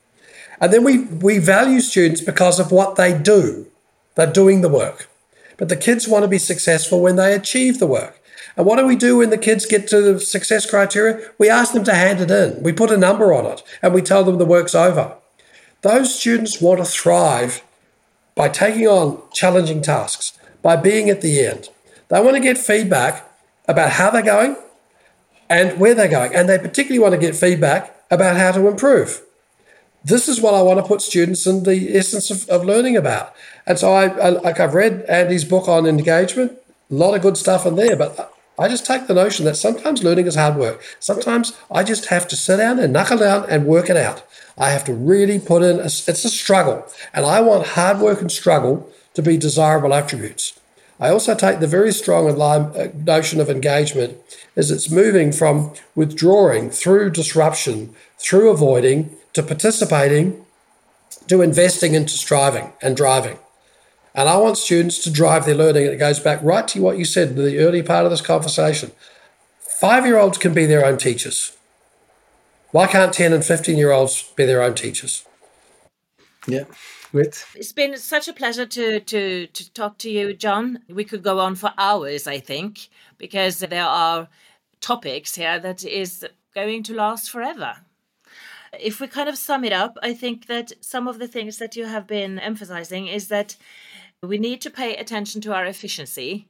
[0.59, 3.65] And then we, we value students because of what they do.
[4.13, 5.09] They're doing the work.
[5.57, 8.21] But the kids want to be successful when they achieve the work.
[8.55, 11.31] And what do we do when the kids get to the success criteria?
[11.39, 12.61] We ask them to hand it in.
[12.61, 15.17] We put a number on it and we tell them the work's over.
[15.81, 17.63] Those students want to thrive
[18.35, 21.69] by taking on challenging tasks, by being at the end.
[22.09, 23.27] They want to get feedback
[23.67, 24.55] about how they're going
[25.49, 26.35] and where they're going.
[26.35, 29.21] And they particularly want to get feedback about how to improve.
[30.03, 33.33] This is what I want to put students in the essence of, of learning about.
[33.67, 36.53] And so I, I like I've read Andy's book on engagement,
[36.89, 40.03] a lot of good stuff in there, but I just take the notion that sometimes
[40.03, 40.83] learning is hard work.
[40.99, 44.23] Sometimes I just have to sit down and knuckle down and work it out.
[44.55, 46.85] I have to really put in, a, it's a struggle.
[47.11, 50.59] And I want hard work and struggle to be desirable attributes.
[50.99, 54.19] I also take the very strong uh, notion of engagement
[54.55, 60.45] as it's moving from withdrawing through disruption, through avoiding, to participating,
[61.27, 63.39] to investing into striving and driving.
[64.13, 65.85] And I want students to drive their learning.
[65.85, 68.21] And it goes back right to what you said in the early part of this
[68.21, 68.91] conversation.
[69.59, 71.57] Five year olds can be their own teachers.
[72.71, 75.25] Why can't 10 and 15 year olds be their own teachers?
[76.47, 76.63] Yeah.
[77.11, 77.45] Great.
[77.55, 80.79] It's been such a pleasure to, to, to talk to you, John.
[80.89, 82.87] We could go on for hours, I think,
[83.17, 84.29] because there are
[84.79, 87.75] topics here that is going to last forever.
[88.79, 91.75] If we kind of sum it up, I think that some of the things that
[91.75, 93.57] you have been emphasizing is that
[94.23, 96.47] we need to pay attention to our efficiency,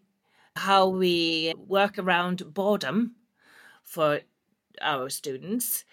[0.57, 3.15] how we work around boredom
[3.83, 4.21] for
[4.81, 5.85] our students,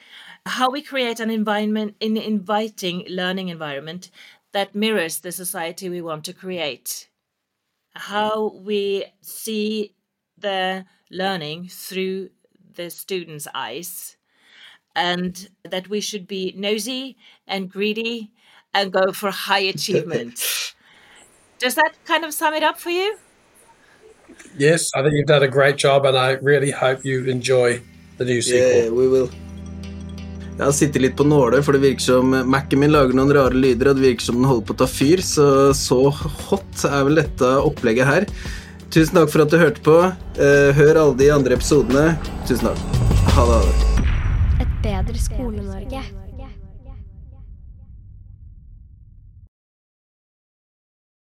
[0.46, 4.10] how we create an environment, an inviting learning environment
[4.52, 7.08] that mirrors the society we want to create,
[7.94, 9.94] how we see
[10.36, 12.30] the learning through
[12.74, 14.16] the students' eyes,
[14.96, 17.16] and that we should be nosy
[17.46, 18.32] and greedy
[18.74, 20.74] and go for high achievement.
[21.58, 23.16] Does that kind of sum it up for you?
[24.56, 27.80] Yes, I think you've done a great job, and I really hope you enjoy
[28.18, 28.84] the new sequel.
[28.84, 29.30] Yeah, we will.
[30.58, 33.54] Jeg har sittet litt på nåle, for det virker som Mac-en min lager noen rare
[33.54, 37.04] lyder, og det virker som den holder på å ta fyr, så så hot er
[37.06, 38.26] vel dette opplegget her.
[38.90, 39.98] Tusen takk for at du hørte på.
[40.38, 42.16] Eh, hør alle de andre episodene.
[42.48, 43.02] Tusen takk.
[43.36, 43.60] Ha det.
[44.64, 46.02] Et bedre Skole-Norge.